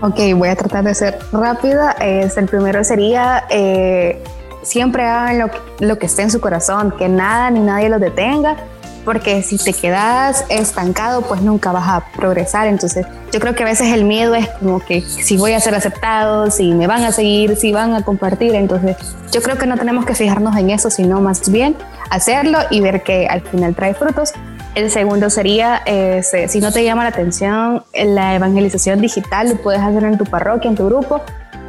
Ok, 0.00 0.20
voy 0.36 0.48
a 0.48 0.56
tratar 0.56 0.84
de 0.84 0.94
ser 0.94 1.18
rápida. 1.32 1.92
Es, 1.92 2.36
el 2.36 2.46
primero 2.46 2.84
sería, 2.84 3.44
eh, 3.50 4.22
siempre 4.62 5.04
hagan 5.04 5.38
lo 5.38 5.50
lo 5.80 5.98
que 5.98 6.06
esté 6.06 6.22
en 6.22 6.30
su 6.30 6.40
corazón, 6.40 6.92
que 6.96 7.08
nada 7.08 7.50
ni 7.50 7.60
nadie 7.60 7.88
los 7.88 8.00
detenga. 8.00 8.56
porque 9.04 9.42
si 9.42 9.56
te 9.56 9.72
quedas 9.72 10.44
estancado, 10.50 11.22
pues 11.22 11.40
nunca 11.40 11.72
vas 11.72 11.88
a 11.88 12.04
progresar. 12.14 12.66
Entonces, 12.66 13.06
yo 13.32 13.40
creo 13.40 13.54
que 13.54 13.62
a 13.62 13.66
veces 13.66 13.94
el 13.94 14.04
miedo 14.04 14.34
es 14.34 14.46
como 14.60 14.80
que 14.80 15.00
si 15.00 15.38
voy 15.38 15.54
a 15.54 15.60
ser 15.60 15.74
aceptado, 15.74 16.50
si 16.50 16.74
me 16.74 16.86
van 16.86 17.02
a 17.04 17.10
seguir, 17.10 17.56
si 17.56 17.72
van 17.72 17.94
a 17.94 18.02
compartir. 18.02 18.54
Entonces, 18.54 18.98
yo 19.32 19.40
creo 19.40 19.56
que 19.56 19.66
no 19.66 19.78
tenemos 19.78 20.04
que 20.04 20.14
fijarnos 20.14 20.54
en 20.56 20.68
eso, 20.68 20.90
sino 20.90 21.22
más 21.22 21.50
bien 21.50 21.74
hacerlo 22.10 22.58
y 22.70 22.82
ver 22.82 23.02
que 23.02 23.26
al 23.26 23.40
final 23.40 23.74
trae 23.74 23.94
frutos. 23.94 24.34
El 24.78 24.92
segundo 24.92 25.28
sería, 25.28 25.82
este, 25.86 26.46
si 26.46 26.60
no 26.60 26.70
te 26.70 26.84
llama 26.84 27.02
la 27.02 27.08
atención 27.08 27.82
la 27.92 28.36
evangelización 28.36 29.00
digital, 29.00 29.48
lo 29.48 29.56
puedes 29.56 29.80
hacer 29.80 30.04
en 30.04 30.16
tu 30.16 30.24
parroquia, 30.24 30.70
en 30.70 30.76
tu 30.76 30.86
grupo. 30.86 31.20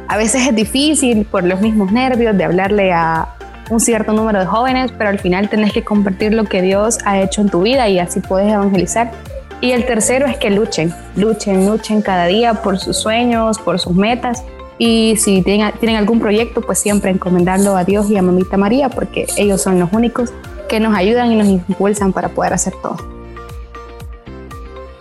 A 0.06 0.16
veces 0.16 0.46
es 0.46 0.54
difícil 0.54 1.24
por 1.24 1.42
los 1.42 1.60
mismos 1.60 1.90
nervios 1.90 2.38
de 2.38 2.44
hablarle 2.44 2.92
a 2.92 3.34
un 3.68 3.80
cierto 3.80 4.12
número 4.12 4.38
de 4.38 4.46
jóvenes, 4.46 4.92
pero 4.96 5.10
al 5.10 5.18
final 5.18 5.48
tenés 5.48 5.72
que 5.72 5.82
compartir 5.82 6.32
lo 6.34 6.44
que 6.44 6.62
Dios 6.62 6.98
ha 7.04 7.20
hecho 7.20 7.40
en 7.40 7.48
tu 7.48 7.62
vida 7.62 7.88
y 7.88 7.98
así 7.98 8.20
puedes 8.20 8.52
evangelizar. 8.52 9.10
Y 9.60 9.72
el 9.72 9.86
tercero 9.86 10.26
es 10.26 10.36
que 10.36 10.50
luchen, 10.50 10.94
luchen, 11.16 11.66
luchen 11.66 12.02
cada 12.02 12.26
día 12.26 12.62
por 12.62 12.78
sus 12.78 12.96
sueños, 12.96 13.58
por 13.58 13.80
sus 13.80 13.96
metas. 13.96 14.44
Y 14.78 15.16
si 15.16 15.42
tienen, 15.42 15.96
algún 15.96 16.20
proyecto, 16.20 16.60
pues 16.60 16.78
siempre 16.78 17.10
encomendarlo 17.10 17.76
a 17.76 17.82
Dios 17.82 18.08
y 18.08 18.16
a 18.16 18.22
Mamita 18.22 18.56
María, 18.56 18.88
porque 18.88 19.26
ellos 19.36 19.60
son 19.60 19.80
los 19.80 19.92
únicos 19.92 20.32
que 20.70 20.78
nos 20.78 20.94
ayudan 20.96 21.32
y 21.32 21.36
nos 21.36 21.48
impulsan 21.48 22.12
para 22.12 22.28
poder 22.28 22.52
hacer 22.52 22.72
todo. 22.80 22.96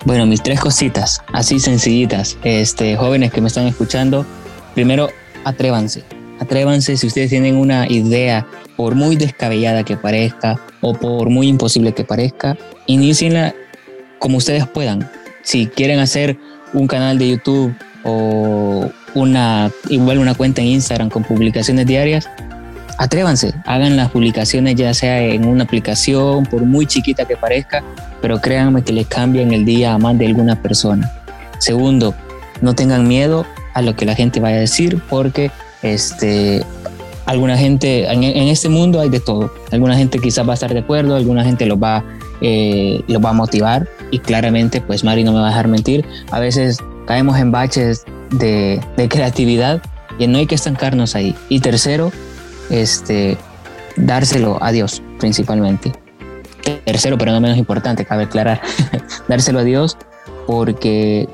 Bueno, 0.04 0.26
mis 0.26 0.42
tres 0.42 0.60
cositas, 0.60 1.22
así 1.32 1.60
sencillitas. 1.60 2.38
Este, 2.44 2.98
jóvenes 2.98 3.32
que 3.32 3.40
me 3.40 3.48
están 3.48 3.68
escuchando, 3.68 4.26
primero, 4.74 5.10
atrévanse. 5.46 6.04
Atrévanse 6.40 6.98
si 6.98 7.06
ustedes 7.06 7.30
tienen 7.30 7.56
una 7.56 7.88
idea, 7.88 8.48
por 8.76 8.96
muy 8.96 9.16
descabellada 9.16 9.84
que 9.84 9.96
parezca 9.96 10.60
o 10.82 10.94
por 10.94 11.30
muy 11.30 11.48
imposible 11.48 11.92
que 11.94 12.04
parezca, 12.04 12.58
inicienla 12.88 13.54
como 14.18 14.38
ustedes 14.38 14.66
puedan. 14.66 15.08
Si 15.44 15.68
quieren 15.68 16.00
hacer 16.00 16.38
un 16.74 16.88
canal 16.88 17.20
de 17.20 17.30
YouTube 17.30 17.76
o 18.04 18.90
una 19.14 19.70
igual 19.90 20.18
una 20.18 20.34
cuenta 20.34 20.62
en 20.62 20.68
Instagram 20.68 21.10
con 21.10 21.24
publicaciones 21.24 21.86
diarias, 21.86 22.28
atrévanse, 23.00 23.54
hagan 23.66 23.96
las 23.96 24.12
publicaciones 24.12 24.76
ya 24.76 24.94
sea 24.94 25.22
en 25.22 25.46
una 25.46 25.64
aplicación, 25.64 26.46
por 26.46 26.64
muy 26.64 26.86
chiquita 26.86 27.26
que 27.26 27.38
parezca, 27.38 27.82
pero 28.22 28.42
créanme 28.42 28.84
que 28.84 28.92
les 28.92 29.08
cambian 29.08 29.54
el 29.54 29.64
día 29.64 29.94
a 29.94 29.98
más 29.98 30.18
de 30.18 30.28
alguna 30.28 30.62
persona. 30.62 31.10
Segundo, 31.60 32.14
no 32.62 32.76
tengan 32.76 33.08
miedo 33.08 33.46
a 33.74 33.82
lo 33.82 33.96
que 33.96 34.06
la 34.06 34.16
gente 34.16 34.42
vaya 34.42 34.58
a 34.58 34.60
decir, 34.60 35.02
porque 35.10 35.50
este, 35.82 36.62
alguna 37.26 37.58
gente, 37.58 38.06
en, 38.12 38.24
este 38.24 38.68
mundo 38.68 39.00
hay 39.00 39.08
de 39.08 39.22
todo. 39.22 39.54
Alguna 39.72 39.96
gente 39.96 40.20
quizás 40.20 40.46
va 40.46 40.52
a 40.52 40.56
estar 40.56 40.74
de 40.74 40.80
acuerdo, 40.80 41.16
alguna 41.16 41.46
gente 41.46 41.66
los 41.66 41.78
va, 41.78 42.04
eh, 42.42 43.02
los 43.08 43.24
va 43.24 43.30
a 43.30 43.34
motivar 43.34 43.88
y 44.12 44.20
claramente, 44.20 44.82
pues 44.82 45.06
Mari 45.06 45.24
no 45.24 45.32
me 45.32 45.40
va 45.40 45.46
a 45.46 45.50
dejar 45.52 45.70
mentir, 45.70 46.04
a 46.32 46.40
veces 46.40 46.80
caemos 47.08 47.38
en 47.40 47.54
baches 47.54 48.04
de, 48.32 48.82
de 48.98 49.08
creatividad 49.08 49.82
y 50.18 50.28
no 50.28 50.38
hay 50.38 50.48
que 50.48 50.56
estancarnos 50.56 51.16
ahí. 51.16 51.34
Y 51.48 51.62
tercero, 51.62 52.12
este, 52.70 53.38
dárselo 53.96 54.58
a 54.62 54.72
Dios 54.72 55.02
principalmente. 55.20 55.92
Tercero, 56.86 57.18
pero 57.18 57.32
no 57.32 57.42
menos 57.42 57.58
importante, 57.58 58.06
cabe 58.06 58.24
aclarar, 58.24 58.62
dárselo 59.28 59.60
a 59.60 59.64
Dios 59.64 59.98
porque 60.46 61.28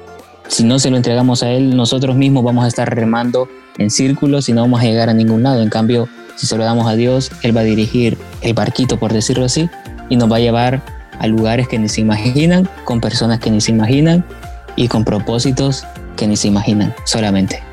si 0.48 0.64
no 0.64 0.80
se 0.80 0.90
lo 0.90 0.98
entregamos 0.98 1.44
a 1.44 1.50
Él, 1.50 1.76
nosotros 1.76 2.16
mismos 2.16 2.44
vamos 2.44 2.66
a 2.66 2.68
estar 2.68 2.94
remando 2.94 3.48
en 3.78 3.90
círculos 3.90 4.50
y 4.50 4.54
no 4.54 4.62
vamos 4.62 4.82
a 4.82 4.84
llegar 4.84 5.10
a 5.10 5.14
ningún 5.14 5.44
lado. 5.44 5.62
En 5.62 5.70
cambio, 5.70 6.08
si 6.36 6.48
se 6.48 6.58
lo 6.58 6.64
damos 6.64 6.88
a 6.88 6.96
Dios, 6.96 7.32
Él 7.42 7.56
va 7.56 7.62
a 7.62 7.64
dirigir 7.64 8.18
el 8.42 8.54
barquito, 8.54 8.98
por 8.98 9.14
decirlo 9.14 9.46
así, 9.46 9.70
y 10.10 10.16
nos 10.16 10.32
va 10.32 10.38
a 10.38 10.40
llevar 10.40 10.82
a 11.20 11.28
lugares 11.28 11.68
que 11.68 11.80
ni 11.80 11.90
se 11.90 12.02
imaginan, 12.02 12.70
con 12.84 13.02
personas 13.02 13.40
que 13.40 13.50
ni 13.50 13.62
se 13.62 13.72
imaginan 13.72 14.26
y 14.76 14.88
con 14.88 15.04
propósitos 15.04 15.86
que 16.16 16.28
ni 16.28 16.36
se 16.36 16.48
imaginan 16.48 16.94
solamente. 17.06 17.64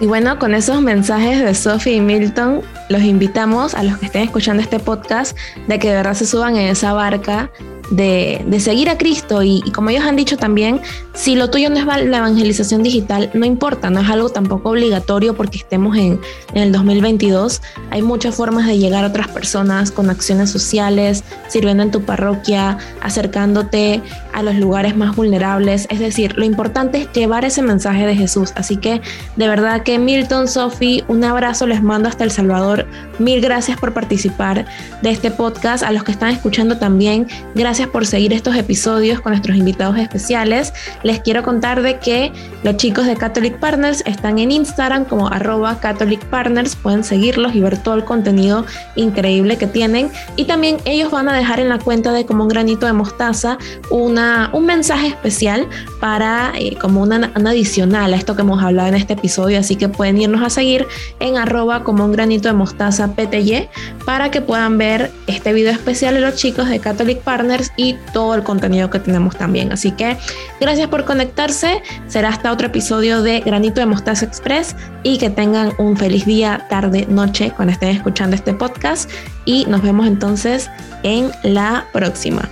Y 0.00 0.06
bueno, 0.06 0.38
con 0.38 0.54
esos 0.54 0.82
mensajes 0.82 1.40
de 1.40 1.54
Sophie 1.54 1.94
y 1.94 2.00
Milton, 2.00 2.62
los 2.88 3.02
invitamos 3.02 3.74
a 3.74 3.82
los 3.84 3.98
que 3.98 4.06
estén 4.06 4.22
escuchando 4.22 4.62
este 4.62 4.80
podcast 4.80 5.36
de 5.68 5.78
que 5.78 5.88
de 5.88 5.94
verdad 5.94 6.14
se 6.14 6.26
suban 6.26 6.56
en 6.56 6.68
esa 6.68 6.92
barca 6.92 7.50
de, 7.90 8.44
seguir 8.58 8.90
a 8.90 8.98
Cristo. 8.98 9.42
Y, 9.42 9.62
como 9.72 9.90
ellos 9.90 10.04
han 10.04 10.16
dicho 10.16 10.36
también, 10.36 10.80
si 11.14 11.36
lo 11.36 11.48
tuyo 11.48 11.70
no 11.70 11.76
es 11.78 11.86
la 11.86 12.18
evangelización 12.18 12.82
digital, 12.82 13.30
no 13.34 13.46
importa, 13.46 13.88
no 13.88 14.00
es 14.00 14.10
algo 14.10 14.30
tampoco 14.30 14.70
obligatorio 14.70 15.34
porque 15.34 15.58
estemos 15.58 15.96
en, 15.96 16.20
el 16.54 16.72
2022. 16.72 17.62
Hay 17.90 18.02
muchas 18.02 18.34
formas 18.34 18.66
de 18.66 18.78
llegar 18.78 19.04
a 19.04 19.08
otras 19.08 19.28
personas 19.28 19.92
con 19.92 20.10
acciones 20.10 20.50
sociales, 20.50 21.22
sirviendo 21.48 21.84
en 21.84 21.92
tu 21.92 22.02
parroquia, 22.02 22.78
acercándote 23.00 24.02
a 24.32 24.42
los 24.42 24.56
lugares 24.56 24.96
más 24.96 25.14
vulnerables. 25.14 25.86
Es 25.88 26.00
decir, 26.00 26.36
lo 26.36 26.44
importante 26.44 27.02
es 27.02 27.12
llevar 27.12 27.44
ese 27.44 27.62
mensaje 27.62 28.06
de 28.06 28.16
Jesús. 28.16 28.52
Así 28.56 28.76
que 28.76 29.00
de 29.36 29.48
verdad 29.48 29.82
que 29.82 29.98
Milton, 29.98 30.48
Sophie, 30.48 31.04
un 31.06 31.22
abrazo 31.22 31.66
les 31.66 31.82
mando 31.82 32.08
hasta 32.08 32.24
El 32.24 32.32
Salvador. 32.32 32.86
Mil 33.20 33.40
gracias 33.40 33.78
por 33.78 33.94
participar 33.94 34.66
de 35.02 35.10
este 35.10 35.30
podcast. 35.30 35.84
A 35.84 35.92
los 35.92 36.02
que 36.02 36.12
están 36.12 36.30
escuchando 36.30 36.78
también, 36.78 37.28
gracias 37.54 37.88
por 37.88 38.04
seguir 38.04 38.32
estos 38.32 38.56
episodios 38.56 39.20
con 39.20 39.32
nuestros 39.32 39.56
invitados 39.56 39.96
especiales. 39.98 40.72
Les 41.04 41.20
quiero 41.20 41.42
contar 41.42 41.82
de 41.82 41.98
que 41.98 42.32
los 42.62 42.78
chicos 42.78 43.06
de 43.06 43.14
Catholic 43.14 43.58
Partners 43.58 44.02
están 44.06 44.38
en 44.38 44.50
Instagram 44.50 45.04
como 45.04 45.28
arroba 45.28 45.78
Catholic 45.78 46.24
Partners. 46.24 46.76
Pueden 46.76 47.04
seguirlos 47.04 47.54
y 47.54 47.60
ver 47.60 47.76
todo 47.76 47.94
el 47.94 48.04
contenido 48.04 48.64
increíble 48.96 49.58
que 49.58 49.66
tienen. 49.66 50.10
Y 50.36 50.46
también 50.46 50.78
ellos 50.86 51.10
van 51.10 51.28
a 51.28 51.36
dejar 51.36 51.60
en 51.60 51.68
la 51.68 51.78
cuenta 51.78 52.10
de 52.10 52.24
como 52.24 52.44
un 52.44 52.48
granito 52.48 52.86
de 52.86 52.94
mostaza 52.94 53.58
una, 53.90 54.48
un 54.54 54.64
mensaje 54.64 55.08
especial 55.08 55.68
para 56.00 56.52
eh, 56.58 56.76
como 56.80 57.02
una, 57.02 57.30
adicional 57.34 58.14
a 58.14 58.16
esto 58.16 58.34
que 58.34 58.40
hemos 58.40 58.62
hablado 58.62 58.88
en 58.88 58.94
este 58.94 59.12
episodio. 59.12 59.58
Así 59.58 59.76
que 59.76 59.90
pueden 59.90 60.18
irnos 60.18 60.42
a 60.42 60.48
seguir 60.48 60.86
en 61.20 61.36
arroba 61.36 61.84
como 61.84 62.06
un 62.06 62.12
granito 62.12 62.48
de 62.48 62.54
mostaza 62.54 63.14
PTY 63.14 63.68
para 64.06 64.30
que 64.30 64.40
puedan 64.40 64.78
ver 64.78 65.12
este 65.26 65.52
video 65.52 65.72
especial 65.72 66.14
de 66.14 66.22
los 66.22 66.36
chicos 66.36 66.70
de 66.70 66.78
Catholic 66.78 67.20
Partners 67.20 67.72
y 67.76 67.96
todo 68.14 68.34
el 68.34 68.42
contenido 68.42 68.88
que 68.88 69.00
tenemos 69.00 69.36
también. 69.36 69.70
Así 69.70 69.90
que 69.90 70.16
gracias 70.60 70.88
por 70.94 71.04
conectarse. 71.04 71.82
Será 72.06 72.28
hasta 72.28 72.52
otro 72.52 72.68
episodio 72.68 73.20
de 73.20 73.40
Granito 73.40 73.80
de 73.80 73.86
Mostaza 73.86 74.26
Express 74.26 74.76
y 75.02 75.18
que 75.18 75.28
tengan 75.28 75.72
un 75.78 75.96
feliz 75.96 76.24
día, 76.24 76.68
tarde, 76.70 77.04
noche 77.10 77.50
cuando 77.56 77.72
estén 77.72 77.88
escuchando 77.88 78.36
este 78.36 78.54
podcast 78.54 79.10
y 79.44 79.66
nos 79.66 79.82
vemos 79.82 80.06
entonces 80.06 80.70
en 81.02 81.32
la 81.42 81.88
próxima. 81.92 82.48